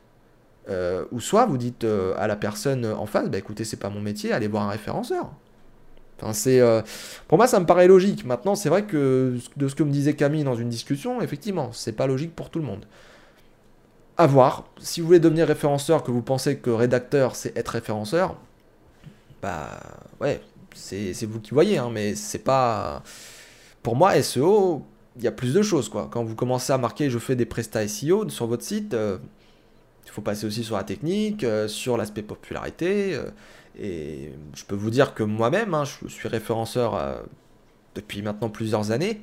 ou 1.12 1.20
soit 1.20 1.48
vous 1.48 1.58
dites 1.58 1.84
à 2.18 2.28
la 2.28 2.36
personne 2.36 2.86
en 2.86 3.08
face 3.08 3.28
bah 3.28 3.40
écoutez 3.40 3.64
c'est 3.64 3.78
pas 3.78 3.90
mon 3.90 4.02
métier, 4.02 4.32
allez 4.32 4.48
voir 4.48 4.64
un 4.64 4.70
référenceur. 4.70 5.32
Enfin, 6.22 6.32
c'est, 6.34 6.62
pour 7.28 7.40
moi, 7.40 7.48
ça 7.48 7.60
me 7.60 7.66
paraît 7.66 7.88
logique. 7.88 8.24
Maintenant, 8.24 8.54
c'est 8.54 8.70
vrai 8.70 8.84
que 8.84 9.36
de 9.58 9.68
ce 9.68 9.74
que 9.74 9.82
me 9.82 9.90
disait 9.90 10.14
Camille 10.14 10.44
dans 10.44 10.54
une 10.54 10.70
discussion, 10.70 11.22
effectivement, 11.22 11.72
c'est 11.72 11.94
pas 11.94 12.06
logique 12.06 12.36
pour 12.36 12.52
tout 12.52 12.60
le 12.60 12.66
monde. 12.66 12.86
À 14.16 14.28
voir. 14.28 14.66
Si 14.78 15.02
vous 15.02 15.08
voulez 15.08 15.20
devenir 15.20 15.48
référenceur, 15.48 16.04
que 16.04 16.12
vous 16.12 16.22
pensez 16.22 16.58
que 16.58 16.70
rédacteur, 16.70 17.36
c'est 17.36 17.58
être 17.58 17.70
référenceur, 17.70 18.36
bah 19.42 19.80
ouais, 20.20 20.42
c'est 20.74 21.26
vous 21.26 21.40
qui 21.40 21.52
voyez, 21.52 21.78
hein, 21.78 21.90
mais 21.92 22.16
c'est 22.16 22.44
pas. 22.44 23.04
Pour 23.84 23.96
moi, 23.96 24.22
SEO, 24.22 24.86
il 25.18 25.24
y 25.24 25.28
a 25.28 25.32
plus 25.32 25.54
de 25.54 25.62
choses 25.62 25.90
quoi. 25.90 26.10
Quand 26.12 26.24
vous 26.24 26.36
commencez 26.36 26.74
à 26.74 26.78
marquer 26.78 27.10
je 27.10 27.20
fais 27.20 27.36
des 27.36 27.46
prestats 27.46 27.88
SEO 27.88 28.30
sur 28.30 28.48
votre 28.48 28.64
site, 28.64 28.94
euh, 28.94 29.18
il 30.06 30.12
faut 30.12 30.22
passer 30.22 30.46
aussi 30.46 30.64
sur 30.64 30.76
la 30.76 30.84
technique, 30.84 31.44
euh, 31.44 31.68
sur 31.68 31.98
l'aspect 31.98 32.22
popularité. 32.24 33.16
Euh, 33.16 33.30
et 33.80 34.34
je 34.56 34.64
peux 34.66 34.76
vous 34.76 34.90
dire 34.90 35.14
que 35.14 35.24
moi-même, 35.24 35.74
hein, 35.74 35.84
je 35.86 36.08
suis 36.10 36.28
référenceur 36.28 37.24
depuis 37.96 38.22
maintenant 38.22 38.50
plusieurs 38.50 38.92
années 38.92 39.22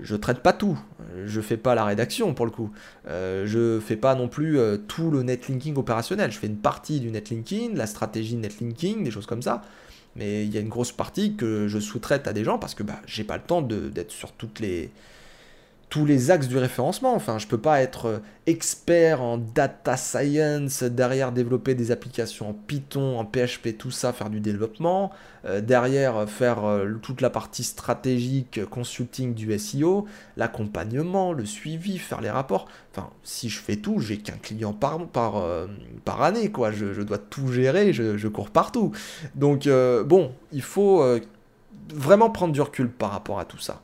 je 0.00 0.16
traite 0.16 0.40
pas 0.40 0.52
tout. 0.52 0.78
Je 1.24 1.40
fais 1.40 1.56
pas 1.56 1.74
la 1.74 1.84
rédaction 1.84 2.34
pour 2.34 2.46
le 2.46 2.50
coup. 2.50 2.70
Euh, 3.08 3.46
je 3.46 3.80
fais 3.80 3.96
pas 3.96 4.14
non 4.14 4.28
plus 4.28 4.58
euh, 4.58 4.76
tout 4.76 5.10
le 5.10 5.22
netlinking 5.22 5.76
opérationnel. 5.76 6.30
Je 6.30 6.38
fais 6.38 6.46
une 6.46 6.58
partie 6.58 7.00
du 7.00 7.10
netlinking, 7.10 7.74
la 7.76 7.86
stratégie 7.86 8.36
netlinking, 8.36 9.04
des 9.04 9.10
choses 9.10 9.26
comme 9.26 9.42
ça. 9.42 9.62
Mais 10.14 10.44
il 10.44 10.54
y 10.54 10.56
a 10.56 10.60
une 10.60 10.68
grosse 10.68 10.92
partie 10.92 11.36
que 11.36 11.68
je 11.68 11.78
sous-traite 11.78 12.26
à 12.26 12.32
des 12.32 12.44
gens 12.44 12.58
parce 12.58 12.74
que 12.74 12.82
bah, 12.82 13.00
j'ai 13.06 13.24
pas 13.24 13.36
le 13.36 13.42
temps 13.42 13.62
d'être 13.62 14.10
sur 14.10 14.32
toutes 14.32 14.60
les, 14.60 14.90
tous 15.88 16.04
les 16.04 16.30
axes 16.30 16.48
du 16.48 16.58
référencement. 16.58 17.14
Enfin, 17.14 17.38
je 17.38 17.46
peux 17.46 17.58
pas 17.58 17.80
être 17.80 18.06
euh, 18.06 18.18
expert 18.46 19.22
en 19.22 19.38
data 19.38 19.96
science, 19.96 20.82
derrière 20.82 21.30
développer 21.30 21.74
des 21.74 21.92
applications 21.92 22.50
en 22.50 22.52
Python, 22.52 23.18
en 23.18 23.24
PHP, 23.24 23.78
tout 23.78 23.92
ça, 23.92 24.12
faire 24.12 24.28
du 24.28 24.40
développement, 24.40 25.12
euh, 25.44 25.60
derrière 25.60 26.16
euh, 26.16 26.26
faire 26.26 26.64
toute 27.02 27.20
la 27.20 27.30
partie 27.30 27.62
stratégique, 27.62 28.64
consulting 28.66 29.34
du 29.34 29.56
SEO, 29.58 30.06
l'accompagnement, 30.36 31.32
le 31.32 31.44
suivi, 31.44 31.98
faire 31.98 32.20
les 32.20 32.30
rapports. 32.30 32.66
Enfin, 32.92 33.10
si 33.22 33.48
je 33.48 33.60
fais 33.60 33.76
tout, 33.76 34.00
j'ai 34.00 34.18
qu'un 34.18 34.38
client 34.42 34.72
par, 34.72 35.06
par, 35.06 35.44
par 36.04 36.22
année, 36.22 36.50
quoi. 36.50 36.72
Je, 36.72 37.02
dois 37.02 37.18
tout 37.18 37.52
gérer, 37.52 37.92
je, 37.92 38.16
je 38.16 38.28
cours 38.28 38.50
partout. 38.50 38.92
Donc, 39.34 39.68
bon, 40.06 40.32
il 40.52 40.62
faut 40.62 41.04
vraiment 41.92 42.30
prendre 42.30 42.54
du 42.54 42.60
recul 42.60 42.88
par 42.88 43.10
rapport 43.10 43.38
à 43.38 43.44
tout 43.44 43.58
ça. 43.58 43.82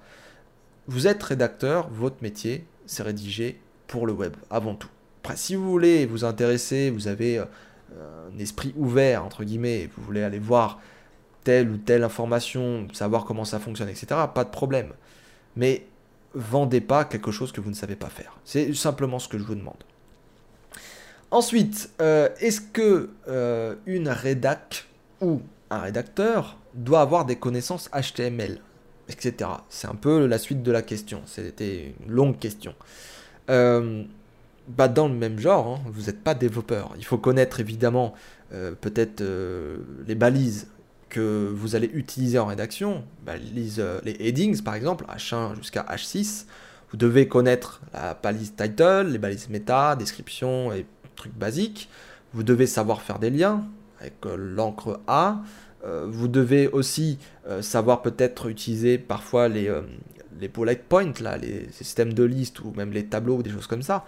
Vous 0.89 1.07
êtes 1.07 1.23
rédacteur, 1.23 1.89
votre 1.91 2.23
métier, 2.23 2.67
c'est 2.87 3.03
rédiger 3.03 3.61
pour 3.87 4.07
le 4.07 4.13
web, 4.13 4.35
avant 4.51 4.75
tout. 4.75 4.89
Après, 5.23 5.37
si 5.37 5.55
vous 5.55 5.71
voulez 5.71 6.07
vous 6.07 6.25
intéresser, 6.25 6.91
vous 6.91 7.07
avez 7.07 7.39
euh, 7.39 7.45
un 8.35 8.39
esprit 8.39 8.75
ouvert, 8.77 9.25
entre 9.25 9.45
guillemets, 9.45 9.89
vous 9.97 10.03
voulez 10.03 10.23
aller 10.23 10.41
voir 10.41 10.81
telle 11.45 11.71
ou 11.71 11.77
telle 11.77 12.03
information, 12.03 12.89
savoir 12.93 13.25
comment 13.25 13.45
ça 13.45 13.61
fonctionne, 13.61 13.89
etc., 13.89 14.07
pas 14.35 14.45
de 14.45 14.51
problème. 14.51 14.93
Mais 15.57 15.87
vendez 16.35 16.81
pas 16.81 17.05
quelque 17.05 17.31
chose 17.31 17.53
que 17.53 17.61
vous 17.61 17.71
ne 17.71 17.75
savez 17.75 17.97
pas 17.97 18.09
faire. 18.09 18.39
C'est 18.45 18.75
simplement 18.75 19.19
ce 19.19 19.29
que 19.29 19.39
je 19.39 19.45
vous 19.45 19.55
demande. 19.55 19.85
Ensuite, 21.31 21.91
euh, 22.01 22.29
est-ce 22.41 22.61
que 22.61 23.11
euh, 23.29 23.77
une 23.87 24.09
rédac 24.09 24.89
ou 25.21 25.41
un 25.71 25.79
rédacteur 25.79 26.59
doit 26.75 27.01
avoir 27.01 27.25
des 27.25 27.37
connaissances 27.37 27.89
HTML 27.91 28.61
etc. 29.13 29.51
C'est 29.69 29.89
un 29.89 29.95
peu 29.95 30.27
la 30.27 30.39
suite 30.39 30.63
de 30.63 30.73
la 30.73 30.83
question. 30.83 31.23
C'était 31.27 31.95
une 32.07 32.13
longue 32.13 32.39
question. 32.39 32.75
Euh, 33.51 34.05
bah 34.69 34.89
dans 34.89 35.09
le 35.09 35.15
même 35.15 35.39
genre, 35.39 35.67
hein, 35.67 35.91
vous 35.93 36.03
n'êtes 36.03 36.23
pas 36.23 36.35
développeur. 36.35 36.95
Il 36.97 37.05
faut 37.05 37.19
connaître 37.19 37.61
évidemment 37.61 38.15
euh, 38.53 38.73
peut-être 38.81 39.21
euh, 39.21 39.79
les 40.07 40.15
balises 40.15 40.69
que 41.09 41.51
vous 41.53 41.75
allez 41.75 41.91
utiliser 41.93 42.39
en 42.39 42.47
rédaction, 42.47 43.05
bah, 43.27 43.35
les, 43.37 43.81
headings 44.21 44.63
par 44.63 44.75
exemple, 44.75 45.05
H1 45.15 45.57
jusqu'à 45.57 45.83
H6, 45.83 46.47
vous 46.91 46.97
devez 46.97 47.29
connaître 47.29 47.83
la 47.93 48.15
balise 48.15 48.55
title, 48.55 49.09
les 49.11 49.19
balises 49.19 49.49
méta, 49.49 49.97
description 49.97 50.73
et 50.73 50.87
trucs 51.17 51.35
basiques. 51.35 51.89
Vous 52.33 52.43
devez 52.43 52.67
savoir 52.67 53.03
faire 53.03 53.19
des 53.19 53.31
liens 53.31 53.65
avec 54.01 54.15
l'encre 54.25 55.01
A. 55.07 55.43
vous 55.85 56.29
devez 56.29 56.69
aussi 56.69 57.19
savoir 57.61 58.03
peut-être 58.03 58.49
utiliser 58.49 58.99
parfois 58.99 59.49
les, 59.49 59.69
les 60.41 60.49
bullet 60.49 60.77
points, 60.77 61.13
là, 61.21 61.37
les 61.39 61.71
systèmes 61.71 62.13
de 62.13 62.25
liste 62.25 62.61
ou 62.61 62.73
même 62.77 62.93
les 62.93 63.07
tableaux 63.07 63.37
ou 63.37 63.43
des 63.43 63.51
choses 63.51 63.67
comme 63.67 63.83
ça. 63.83 64.05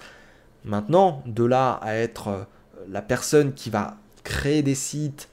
Maintenant, 0.64 1.22
de 1.26 1.44
là 1.44 1.74
à 1.82 1.94
être 1.94 2.28
euh, 2.28 2.44
la 2.88 3.02
personne 3.02 3.52
qui 3.52 3.70
va 3.70 3.96
créer 4.24 4.62
des 4.62 4.74
sites 4.74 5.28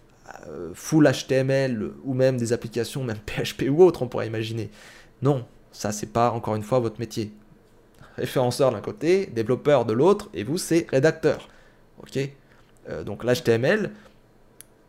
euh, 0.48 0.72
full 0.74 1.10
HTML 1.10 1.92
ou 2.04 2.14
même 2.14 2.38
des 2.38 2.54
applications, 2.54 3.04
même 3.04 3.18
PHP 3.26 3.64
ou 3.70 3.84
autre, 3.84 4.02
on 4.02 4.08
pourrait 4.08 4.28
imaginer. 4.28 4.70
Non, 5.22 5.46
ça 5.72 5.92
c'est 5.92 6.12
pas 6.12 6.32
encore 6.32 6.56
une 6.56 6.64
fois 6.64 6.80
votre 6.80 7.00
métier. 7.00 7.32
Référenceur 8.18 8.72
d'un 8.72 8.82
côté, 8.82 9.28
développeur 9.28 9.86
de 9.86 9.94
l'autre, 9.94 10.30
et 10.34 10.44
vous 10.44 10.58
c'est 10.58 10.86
rédacteur. 10.90 11.48
Ok? 12.04 12.20
Euh, 12.90 13.04
Donc 13.04 13.24
l'HTML, 13.24 13.92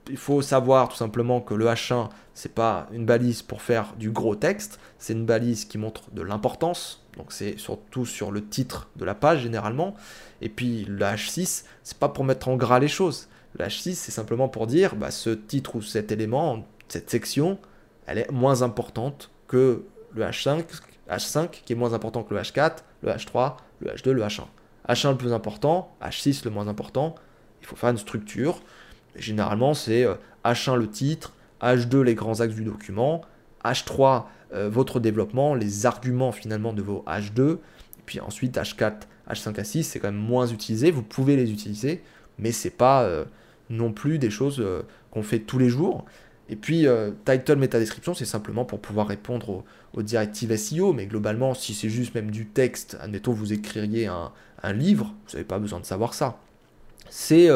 il 0.08 0.16
faut 0.16 0.42
savoir 0.42 0.88
tout 0.88 0.96
simplement 0.96 1.40
que 1.40 1.54
le 1.54 1.66
H1, 1.66 2.08
c'est 2.34 2.54
pas 2.54 2.88
une 2.92 3.06
balise 3.06 3.42
pour 3.42 3.62
faire 3.62 3.94
du 3.98 4.10
gros 4.10 4.34
texte, 4.34 4.80
c'est 4.98 5.12
une 5.12 5.26
balise 5.26 5.64
qui 5.64 5.78
montre 5.78 6.10
de 6.12 6.22
l'importance. 6.22 7.04
Donc 7.16 7.32
c'est 7.32 7.58
surtout 7.58 8.06
sur 8.06 8.30
le 8.30 8.46
titre 8.46 8.88
de 8.96 9.04
la 9.04 9.14
page 9.14 9.42
généralement. 9.42 9.94
Et 10.40 10.48
puis 10.48 10.84
le 10.84 11.04
H6, 11.04 11.64
c'est 11.82 11.98
pas 11.98 12.08
pour 12.08 12.24
mettre 12.24 12.48
en 12.48 12.56
gras 12.56 12.78
les 12.78 12.88
choses. 12.88 13.28
Le 13.58 13.64
H6, 13.64 13.94
c'est 13.94 14.12
simplement 14.12 14.48
pour 14.48 14.66
dire 14.66 14.96
bah, 14.96 15.10
ce 15.10 15.30
titre 15.30 15.76
ou 15.76 15.82
cet 15.82 16.10
élément, 16.10 16.66
cette 16.88 17.10
section, 17.10 17.58
elle 18.06 18.18
est 18.18 18.30
moins 18.30 18.62
importante 18.62 19.30
que 19.46 19.84
le 20.14 20.24
H5, 20.24 20.64
H5 21.10 21.50
qui 21.64 21.72
est 21.72 21.76
moins 21.76 21.92
important 21.92 22.22
que 22.22 22.34
le 22.34 22.40
H4, 22.40 22.78
le 23.02 23.10
H3, 23.10 23.56
le 23.80 23.90
H2, 23.90 24.10
le 24.10 24.22
H1. 24.22 24.44
H1 24.88 25.10
le 25.10 25.16
plus 25.16 25.32
important, 25.32 25.94
H6 26.02 26.44
le 26.44 26.50
moins 26.50 26.68
important. 26.68 27.14
Il 27.60 27.66
faut 27.66 27.76
faire 27.76 27.90
une 27.90 27.98
structure. 27.98 28.60
Généralement, 29.16 29.74
c'est 29.74 30.06
H1 30.44 30.72
euh, 30.72 30.76
le 30.76 30.88
titre, 30.88 31.34
H2 31.60 32.00
les 32.00 32.14
grands 32.14 32.40
axes 32.40 32.54
du 32.54 32.64
document, 32.64 33.22
H3 33.64 34.24
euh, 34.54 34.68
votre 34.68 35.00
développement, 35.00 35.54
les 35.54 35.86
arguments 35.86 36.32
finalement 36.32 36.72
de 36.72 36.82
vos 36.82 37.04
H2, 37.06 37.54
et 37.54 37.58
puis 38.06 38.20
ensuite 38.20 38.56
H4, 38.56 38.94
H5, 39.28 39.54
H6, 39.54 39.82
c'est 39.82 40.00
quand 40.00 40.08
même 40.08 40.20
moins 40.20 40.46
utilisé, 40.46 40.90
vous 40.90 41.02
pouvez 41.02 41.36
les 41.36 41.52
utiliser, 41.52 42.02
mais 42.38 42.52
c'est 42.52 42.70
pas 42.70 43.02
euh, 43.02 43.24
non 43.70 43.92
plus 43.92 44.18
des 44.18 44.30
choses 44.30 44.64
qu'on 45.10 45.22
fait 45.22 45.40
tous 45.40 45.58
les 45.58 45.68
jours. 45.68 46.04
Et 46.48 46.56
puis 46.56 46.86
title, 47.24 47.56
meta 47.56 47.78
description, 47.78 48.12
c'est 48.12 48.26
simplement 48.26 48.64
pour 48.66 48.80
pouvoir 48.80 49.06
répondre 49.06 49.64
aux, 49.94 50.02
directives 50.02 50.54
SEO, 50.56 50.92
mais 50.92 51.06
globalement, 51.06 51.54
si 51.54 51.72
c'est 51.72 51.88
juste 51.88 52.14
même 52.14 52.30
du 52.30 52.46
texte, 52.46 52.98
admettons 53.00 53.32
vous 53.32 53.52
écririez 53.52 54.06
un, 54.06 54.32
un 54.62 54.72
livre, 54.72 55.14
vous 55.26 55.32
n'avez 55.32 55.44
pas 55.44 55.58
besoin 55.58 55.80
de 55.80 55.86
savoir 55.86 56.12
ça. 56.12 56.38
C'est 57.08 57.48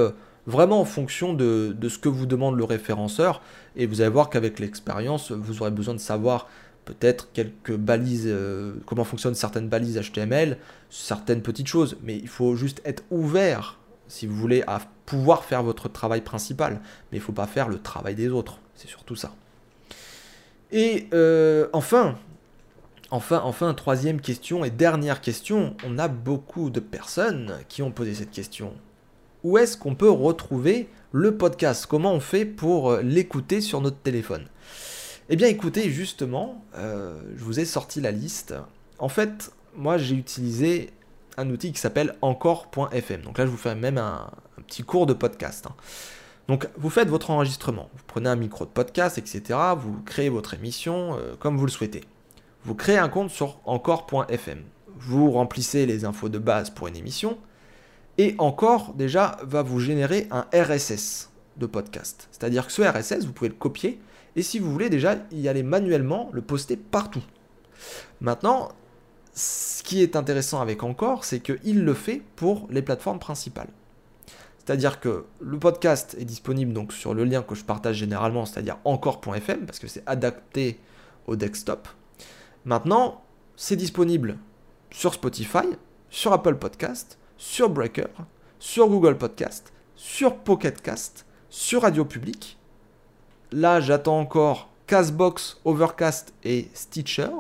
vraiment 0.46 0.80
en 0.80 0.84
fonction 0.84 1.34
de, 1.34 1.76
ce 1.88 1.98
que 1.98 2.08
vous 2.08 2.26
demande 2.26 2.56
le 2.56 2.64
référenceur. 2.64 3.42
Et 3.76 3.86
vous 3.86 4.00
allez 4.00 4.10
voir 4.10 4.30
qu'avec 4.30 4.58
l'expérience, 4.58 5.32
vous 5.32 5.60
aurez 5.60 5.70
besoin 5.70 5.94
de 5.94 6.00
savoir 6.00 6.48
peut-être 6.84 7.32
quelques 7.32 7.74
balises, 7.74 8.26
euh, 8.26 8.74
comment 8.86 9.04
fonctionnent 9.04 9.34
certaines 9.34 9.68
balises 9.68 10.00
HTML, 10.00 10.56
certaines 10.88 11.42
petites 11.42 11.66
choses. 11.66 11.96
Mais 12.02 12.16
il 12.16 12.28
faut 12.28 12.54
juste 12.54 12.80
être 12.84 13.02
ouvert, 13.10 13.78
si 14.08 14.26
vous 14.26 14.36
voulez, 14.36 14.62
à 14.66 14.80
pouvoir 15.04 15.44
faire 15.44 15.62
votre 15.62 15.88
travail 15.88 16.20
principal. 16.20 16.80
Mais 17.10 17.18
il 17.18 17.20
ne 17.20 17.24
faut 17.24 17.32
pas 17.32 17.46
faire 17.46 17.68
le 17.68 17.78
travail 17.78 18.14
des 18.14 18.28
autres. 18.28 18.58
C'est 18.74 18.88
surtout 18.88 19.16
ça. 19.16 19.34
Et 20.70 21.08
euh, 21.12 21.68
enfin, 21.72 22.16
Enfin, 23.12 23.40
enfin, 23.44 23.72
troisième 23.72 24.20
question 24.20 24.64
et 24.64 24.70
dernière 24.70 25.20
question. 25.20 25.76
On 25.86 25.96
a 25.96 26.08
beaucoup 26.08 26.70
de 26.70 26.80
personnes 26.80 27.54
qui 27.68 27.80
ont 27.82 27.92
posé 27.92 28.14
cette 28.14 28.32
question 28.32 28.74
où 29.46 29.58
est-ce 29.58 29.76
qu'on 29.76 29.94
peut 29.94 30.10
retrouver 30.10 30.88
le 31.12 31.36
podcast? 31.36 31.86
Comment 31.86 32.12
on 32.12 32.18
fait 32.18 32.44
pour 32.44 32.90
euh, 32.90 33.02
l'écouter 33.02 33.60
sur 33.60 33.80
notre 33.80 33.98
téléphone? 33.98 34.48
Eh 35.28 35.36
bien 35.36 35.46
écoutez, 35.46 35.88
justement, 35.88 36.64
euh, 36.74 37.20
je 37.36 37.44
vous 37.44 37.60
ai 37.60 37.64
sorti 37.64 38.00
la 38.00 38.10
liste. 38.10 38.54
En 38.98 39.08
fait, 39.08 39.52
moi 39.76 39.98
j'ai 39.98 40.16
utilisé 40.16 40.90
un 41.36 41.48
outil 41.48 41.70
qui 41.70 41.78
s'appelle 41.78 42.16
encore.fm. 42.22 43.22
Donc 43.22 43.38
là, 43.38 43.46
je 43.46 43.50
vous 43.52 43.56
fais 43.56 43.76
même 43.76 43.98
un, 43.98 44.32
petit 44.66 44.82
cours 44.82 45.06
de 45.06 45.12
podcast. 45.12 45.66
Hein. 45.68 45.76
Donc 46.48 46.68
vous 46.76 46.90
faites 46.90 47.08
votre 47.08 47.30
enregistrement, 47.30 47.88
vous 47.94 48.02
prenez 48.08 48.28
un 48.28 48.34
micro 48.34 48.64
de 48.64 48.70
podcast, 48.70 49.16
etc. 49.16 49.60
Vous 49.78 50.02
créez 50.04 50.28
votre 50.28 50.54
émission 50.54 51.16
euh, 51.20 51.36
comme 51.38 51.56
vous 51.56 51.66
le 51.66 51.70
souhaitez. 51.70 52.02
Vous 52.64 52.74
créez 52.74 52.98
un 52.98 53.08
compte 53.08 53.30
sur 53.30 53.60
encore.fm. 53.64 54.64
Vous 54.98 55.30
remplissez 55.30 55.86
les 55.86 56.04
infos 56.04 56.28
de 56.28 56.40
base 56.40 56.70
pour 56.70 56.88
une 56.88 56.96
émission 56.96 57.38
et 58.18 58.34
encore, 58.38 58.94
déjà, 58.94 59.38
va 59.42 59.62
vous 59.62 59.80
générer 59.80 60.26
un 60.30 60.46
RSS 60.54 61.30
de 61.56 61.66
podcast. 61.66 62.28
C'est-à-dire 62.32 62.66
que 62.66 62.72
ce 62.72 62.82
RSS, 62.82 63.24
vous 63.24 63.32
pouvez 63.32 63.48
le 63.48 63.54
copier 63.54 64.00
et 64.36 64.42
si 64.42 64.58
vous 64.58 64.70
voulez 64.70 64.90
déjà 64.90 65.16
y 65.32 65.48
aller 65.48 65.62
manuellement, 65.62 66.30
le 66.32 66.42
poster 66.42 66.76
partout. 66.76 67.22
Maintenant, 68.20 68.68
ce 69.34 69.82
qui 69.82 70.02
est 70.02 70.16
intéressant 70.16 70.60
avec 70.60 70.82
Encore, 70.82 71.24
c'est 71.24 71.40
qu'il 71.40 71.84
le 71.84 71.94
fait 71.94 72.22
pour 72.36 72.66
les 72.70 72.82
plateformes 72.82 73.18
principales. 73.18 73.68
C'est-à-dire 74.58 74.98
que 74.98 75.24
le 75.40 75.58
podcast 75.58 76.16
est 76.18 76.24
disponible 76.24 76.72
donc 76.72 76.92
sur 76.92 77.14
le 77.14 77.24
lien 77.24 77.42
que 77.42 77.54
je 77.54 77.64
partage 77.64 77.96
généralement, 77.96 78.46
c'est-à-dire 78.46 78.78
encore.fm, 78.84 79.64
parce 79.64 79.78
que 79.78 79.86
c'est 79.86 80.02
adapté 80.06 80.78
au 81.26 81.36
desktop. 81.36 81.88
Maintenant, 82.64 83.22
c'est 83.56 83.76
disponible 83.76 84.38
sur 84.90 85.14
Spotify, 85.14 85.66
sur 86.10 86.32
Apple 86.32 86.56
Podcast, 86.56 87.18
sur 87.36 87.70
Breaker, 87.70 88.08
sur 88.58 88.88
Google 88.88 89.18
Podcast, 89.18 89.72
sur 89.94 90.36
Pocket 90.36 90.80
Cast, 90.80 91.26
sur 91.50 91.82
Radio 91.82 92.04
Public. 92.04 92.58
Là, 93.52 93.80
j'attends 93.80 94.18
encore 94.18 94.68
Castbox, 94.86 95.60
Overcast 95.64 96.34
et 96.44 96.68
Stitcher 96.74 97.30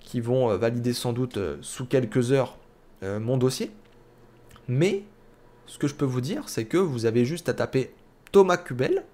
qui 0.00 0.20
vont 0.20 0.50
euh, 0.50 0.56
valider 0.56 0.92
sans 0.92 1.12
doute 1.12 1.38
euh, 1.38 1.56
sous 1.62 1.86
quelques 1.86 2.32
heures 2.32 2.58
euh, 3.02 3.18
mon 3.18 3.38
dossier. 3.38 3.70
Mais 4.68 5.04
ce 5.66 5.78
que 5.78 5.88
je 5.88 5.94
peux 5.94 6.04
vous 6.04 6.20
dire, 6.20 6.48
c'est 6.48 6.66
que 6.66 6.76
vous 6.76 7.06
avez 7.06 7.24
juste 7.24 7.48
à 7.48 7.54
taper 7.54 7.94
Thomas 8.30 8.58
Kubel 8.58 9.04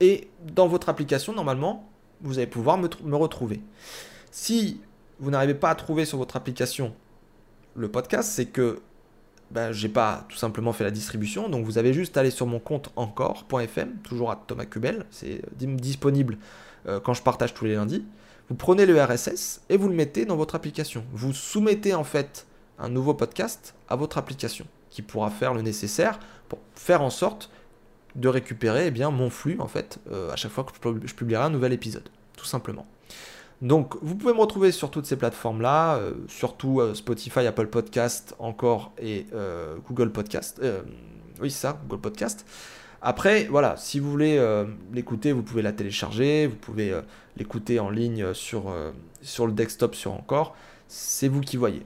et 0.00 0.28
dans 0.42 0.66
votre 0.66 0.88
application, 0.88 1.32
normalement, 1.32 1.88
vous 2.22 2.38
allez 2.38 2.48
pouvoir 2.48 2.76
me, 2.78 2.88
me 3.04 3.16
retrouver. 3.16 3.60
Si 4.30 4.80
vous 5.20 5.30
n'arrivez 5.30 5.54
pas 5.54 5.70
à 5.70 5.74
trouver 5.74 6.04
sur 6.04 6.18
votre 6.18 6.36
application 6.36 6.94
le 7.76 7.88
podcast, 7.88 8.30
c'est 8.32 8.46
que 8.46 8.80
ben, 9.50 9.72
j'ai 9.72 9.88
pas 9.88 10.24
tout 10.28 10.36
simplement 10.36 10.72
fait 10.72 10.84
la 10.84 10.90
distribution. 10.90 11.48
Donc 11.48 11.64
vous 11.64 11.78
avez 11.78 11.92
juste 11.92 12.16
à 12.16 12.20
aller 12.20 12.30
sur 12.30 12.46
mon 12.46 12.58
compte 12.58 12.90
encore.fm, 12.96 13.96
toujours 14.02 14.30
à 14.30 14.36
Thomas 14.36 14.64
Kubel, 14.64 15.06
c'est 15.10 15.42
euh, 15.62 15.66
disponible 15.76 16.38
euh, 16.86 17.00
quand 17.00 17.14
je 17.14 17.22
partage 17.22 17.54
tous 17.54 17.64
les 17.64 17.74
lundis. 17.74 18.04
Vous 18.48 18.56
prenez 18.56 18.84
le 18.84 19.02
RSS 19.02 19.62
et 19.70 19.76
vous 19.76 19.88
le 19.88 19.94
mettez 19.94 20.26
dans 20.26 20.36
votre 20.36 20.54
application. 20.54 21.04
Vous 21.12 21.32
soumettez 21.32 21.94
en 21.94 22.04
fait 22.04 22.46
un 22.78 22.88
nouveau 22.88 23.14
podcast 23.14 23.74
à 23.88 23.96
votre 23.96 24.18
application 24.18 24.66
qui 24.90 25.02
pourra 25.02 25.30
faire 25.30 25.54
le 25.54 25.62
nécessaire 25.62 26.18
pour 26.48 26.58
faire 26.74 27.02
en 27.02 27.10
sorte 27.10 27.50
de 28.14 28.28
récupérer 28.28 28.88
eh 28.88 28.90
bien, 28.90 29.10
mon 29.10 29.30
flux 29.30 29.56
en 29.58 29.66
fait 29.66 29.98
euh, 30.10 30.30
à 30.30 30.36
chaque 30.36 30.52
fois 30.52 30.64
que 30.64 30.72
je 31.04 31.14
publierai 31.14 31.44
un 31.44 31.50
nouvel 31.50 31.72
épisode, 31.72 32.08
tout 32.36 32.44
simplement. 32.44 32.86
Donc 33.62 33.96
vous 34.02 34.16
pouvez 34.16 34.32
me 34.32 34.40
retrouver 34.40 34.72
sur 34.72 34.90
toutes 34.90 35.06
ces 35.06 35.16
plateformes-là, 35.16 35.96
euh, 35.96 36.12
surtout 36.28 36.80
euh, 36.80 36.94
Spotify, 36.94 37.40
Apple 37.40 37.68
Podcast 37.68 38.34
encore 38.38 38.92
et 38.98 39.26
euh, 39.32 39.76
Google 39.86 40.10
Podcast. 40.10 40.60
oui, 41.40 41.50
ça, 41.50 41.78
Google 41.88 42.02
Podcast. 42.02 42.46
Après, 43.00 43.44
voilà, 43.44 43.76
si 43.76 44.00
vous 44.00 44.10
voulez 44.10 44.42
l'écouter, 44.94 45.32
vous 45.32 45.42
pouvez 45.42 45.60
la 45.60 45.72
télécharger, 45.72 46.46
vous 46.46 46.56
pouvez 46.56 46.94
l'écouter 47.36 47.78
en 47.78 47.90
ligne 47.90 48.32
sur, 48.32 48.74
sur 49.20 49.46
le 49.46 49.52
desktop 49.52 49.94
sur 49.94 50.14
encore. 50.14 50.56
C'est 50.88 51.28
vous 51.28 51.42
qui 51.42 51.58
voyez. 51.58 51.84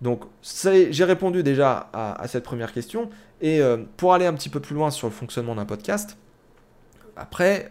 Donc 0.00 0.22
j'ai 0.62 1.04
répondu 1.04 1.42
déjà 1.42 1.90
à, 1.92 2.28
cette 2.28 2.44
première 2.44 2.72
question. 2.72 3.10
Et 3.40 3.60
pour 3.96 4.14
aller 4.14 4.26
un 4.26 4.32
petit 4.32 4.48
peu 4.48 4.60
plus 4.60 4.76
loin 4.76 4.92
sur 4.92 5.08
le 5.08 5.12
fonctionnement 5.12 5.56
d'un 5.56 5.64
podcast, 5.64 6.16
après, 7.16 7.68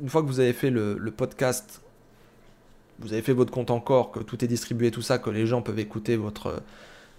une 0.00 0.08
fois 0.08 0.22
que 0.22 0.28
vous 0.28 0.38
avez 0.38 0.52
fait 0.52 0.70
le 0.70 1.10
podcast 1.10 1.82
vous 2.98 3.12
avez 3.12 3.22
fait 3.22 3.32
votre 3.32 3.52
compte 3.52 3.70
encore, 3.70 4.10
que 4.10 4.20
tout 4.20 4.44
est 4.44 4.48
distribué, 4.48 4.90
tout 4.90 5.02
ça, 5.02 5.18
que 5.18 5.30
les 5.30 5.46
gens 5.46 5.62
peuvent 5.62 5.78
écouter 5.78 6.16
votre, 6.16 6.62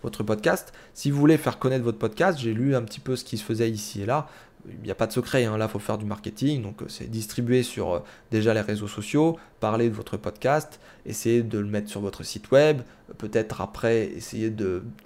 votre 0.04 0.24
podcast. 0.24 0.74
Si 0.94 1.12
vous 1.12 1.20
voulez 1.20 1.38
faire 1.38 1.60
connaître 1.60 1.84
votre 1.84 1.98
podcast, 1.98 2.40
j'ai 2.40 2.54
lu 2.54 2.76
un 2.76 2.82
petit 2.82 3.00
peu 3.00 3.16
ce 3.16 3.24
qui 3.24 3.38
se 3.38 3.44
faisait 3.44 3.70
ici 3.70 4.02
et 4.02 4.06
là. 4.06 4.28
Il 4.70 4.84
n'y 4.84 4.92
a 4.92 4.96
pas 4.96 5.08
de 5.08 5.14
secret, 5.14 5.46
hein. 5.46 5.58
là 5.58 5.66
il 5.66 5.72
faut 5.72 5.80
faire 5.80 5.98
du 5.98 6.04
marketing, 6.04 6.62
donc 6.62 6.82
euh, 6.82 6.86
c'est 6.90 7.10
distribuer 7.10 7.64
sur 7.64 7.94
euh, 7.94 8.00
déjà 8.32 8.54
les 8.54 8.60
réseaux 8.60 8.88
sociaux, 8.88 9.38
parler 9.62 9.88
de 9.88 9.94
votre 9.94 10.18
podcast, 10.18 10.82
essayer 11.06 11.42
de 11.42 11.58
le 11.58 11.68
mettre 11.68 11.90
sur 11.90 12.02
votre 12.02 12.24
site 12.24 12.52
web, 12.52 12.82
peut-être 13.18 13.62
après 13.62 14.08
essayer 14.08 14.50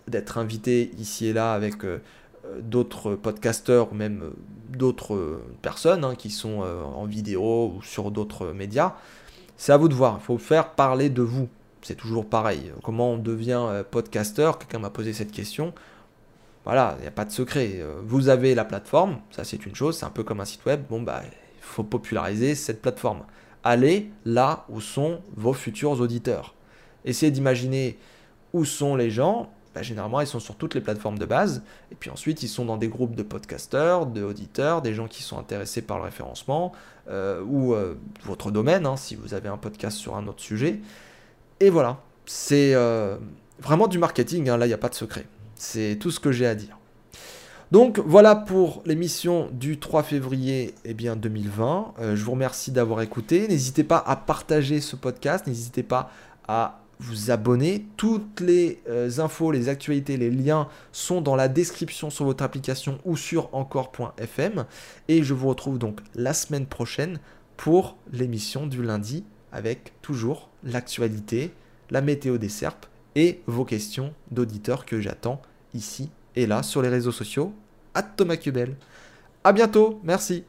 d'être 0.08 0.38
invité 0.40 0.92
ici 0.98 1.28
et 1.28 1.34
là 1.34 1.54
avec 1.54 1.84
euh, 1.84 2.00
d'autres 2.60 3.14
podcasteurs 3.14 3.92
ou 3.92 3.96
même 3.96 4.32
d'autres 4.70 5.42
personnes 5.62 6.06
hein, 6.06 6.16
qui 6.16 6.32
sont 6.32 6.62
en 6.62 7.06
vidéo 7.06 7.76
ou 7.76 7.84
sur 7.84 8.10
d'autres 8.10 8.48
médias. 8.48 8.96
C'est 9.64 9.74
à 9.74 9.78
vous 9.78 9.90
de 9.90 9.94
voir. 9.94 10.18
Il 10.20 10.24
faut 10.24 10.40
faire 10.40 10.72
parler 10.72 11.12
de 11.12 11.22
vous. 11.22 11.48
C'est 11.84 11.94
toujours 11.94 12.28
pareil. 12.28 12.72
Comment 12.82 13.12
on 13.12 13.18
devient 13.18 13.84
podcasteur? 13.92 14.58
Quelqu'un 14.58 14.80
m'a 14.80 14.90
posé 14.90 15.14
cette 15.14 15.32
question. 15.32 15.72
Voilà, 16.66 16.96
il 16.98 17.04
n'y 17.04 17.08
a 17.08 17.12
pas 17.12 17.26
de 17.26 17.32
secret. 17.32 17.80
Vous 18.04 18.30
avez 18.30 18.56
la 18.56 18.66
plateforme, 18.66 19.20
ça 19.30 19.44
c'est 19.44 19.64
une 19.64 19.76
chose, 19.76 20.00
c'est 20.00 20.06
un 20.06 20.10
peu 20.10 20.24
comme 20.24 20.40
un 20.40 20.46
site 20.46 20.66
web. 20.66 20.82
Bon, 20.90 21.04
bah, 21.04 21.22
il 21.24 21.62
faut 21.62 21.84
populariser 21.84 22.56
cette 22.56 22.82
plateforme. 22.82 23.22
Allez 23.64 24.10
là 24.26 24.66
où 24.68 24.82
sont 24.82 25.22
vos 25.36 25.54
futurs 25.54 26.02
auditeurs. 26.02 26.56
Essayez 27.06 27.32
d'imaginer 27.32 28.00
où 28.54 28.66
sont 28.66 28.96
les 28.96 29.12
gens. 29.12 29.54
Bah, 29.74 29.82
généralement, 29.82 30.20
ils 30.20 30.28
sont 30.28 30.40
sur 30.40 30.56
toutes 30.56 30.76
les 30.76 30.82
plateformes 30.82 31.18
de 31.18 31.26
base. 31.26 31.64
Et 31.92 31.96
puis 31.96 32.10
ensuite, 32.10 32.44
ils 32.44 32.50
sont 32.50 32.66
dans 32.66 32.78
des 32.78 32.90
groupes 32.90 33.16
de 33.16 33.24
podcasteurs, 33.24 34.06
d'auditeurs, 34.06 34.82
des 34.82 34.94
gens 34.94 35.08
qui 35.08 35.24
sont 35.24 35.38
intéressés 35.38 35.82
par 35.82 35.98
le 35.98 36.04
référencement 36.04 36.74
euh, 37.10 37.42
ou 37.46 37.74
euh, 37.74 37.96
votre 38.26 38.52
domaine, 38.52 38.86
hein, 38.86 38.98
si 38.98 39.16
vous 39.16 39.34
avez 39.34 39.48
un 39.48 39.58
podcast 39.58 39.98
sur 39.98 40.16
un 40.18 40.28
autre 40.28 40.42
sujet. 40.42 40.80
Et 41.62 41.70
voilà, 41.70 42.02
c'est 42.26 42.74
euh, 42.74 43.16
vraiment 43.60 43.88
du 43.88 43.98
marketing. 43.98 44.50
Hein. 44.50 44.58
là, 44.58 44.66
il 44.66 44.70
n'y 44.70 44.74
a 44.74 44.80
pas 44.80 44.90
de 44.90 44.96
secret. 44.96 45.26
C'est 45.56 45.98
tout 46.00 46.12
ce 46.12 46.20
que 46.20 46.32
j'ai 46.34 46.48
à 46.48 46.56
dire. 46.56 46.78
Donc 47.72 48.00
voilà 48.00 48.36
pour 48.36 48.84
l'émission 48.86 49.48
du 49.54 49.80
3 49.80 50.04
février 50.04 50.76
eh 50.84 50.94
bien, 50.94 51.16
2020. 51.16 51.94
je 52.16 52.22
vous 52.22 52.32
remercie 52.32 52.72
d'avoir 52.72 53.02
écouté. 53.02 53.48
N'hésitez 53.48 53.86
pas 53.86 54.04
à 54.06 54.18
partager 54.18 54.82
ce 54.82 54.98
podcast. 54.98 55.48
N'hésitez 55.48 55.82
pas 55.82 56.12
à 56.50 56.81
vous 57.02 57.32
abonner. 57.32 57.86
Toutes 57.98 58.40
les 58.40 58.82
euh, 58.88 59.10
infos, 59.18 59.52
les 59.52 59.70
actualités, 59.70 60.18
les 60.18 60.30
liens 60.30 60.68
sont 60.92 61.22
dans 61.22 61.36
la 61.36 61.48
description 61.48 62.10
sur 62.10 62.26
votre 62.26 62.44
application 62.44 63.00
ou 63.04 63.18
sur 63.18 63.54
encore.fm. 63.54 64.66
Et 65.08 65.24
je 65.24 65.34
vous 65.34 65.50
retrouve 65.50 65.78
donc 65.78 66.00
la 66.16 66.34
semaine 66.34 66.68
prochaine 66.68 67.20
pour 67.58 67.98
l'émission 68.12 68.68
du 68.68 68.84
lundi 68.84 69.26
avec 69.52 69.94
toujours 70.02 70.50
l'actualité, 70.64 71.52
la 71.90 72.02
météo 72.02 72.38
des 72.38 72.50
serpes 72.50 72.86
et 73.16 73.42
vos 73.48 73.66
questions 73.66 74.14
d'auditeurs 74.30 74.86
que 74.86 75.02
j'attends 75.02 75.42
ici 75.74 76.10
et 76.36 76.46
là 76.46 76.64
sur 76.64 76.82
les 76.82 76.90
réseaux 76.90 77.12
sociaux. 77.12 77.54
À 77.94 78.04
Thomas 78.04 78.38
Cubel. 78.38 78.78
À 79.44 79.52
bientôt, 79.52 80.00
merci. 80.04 80.46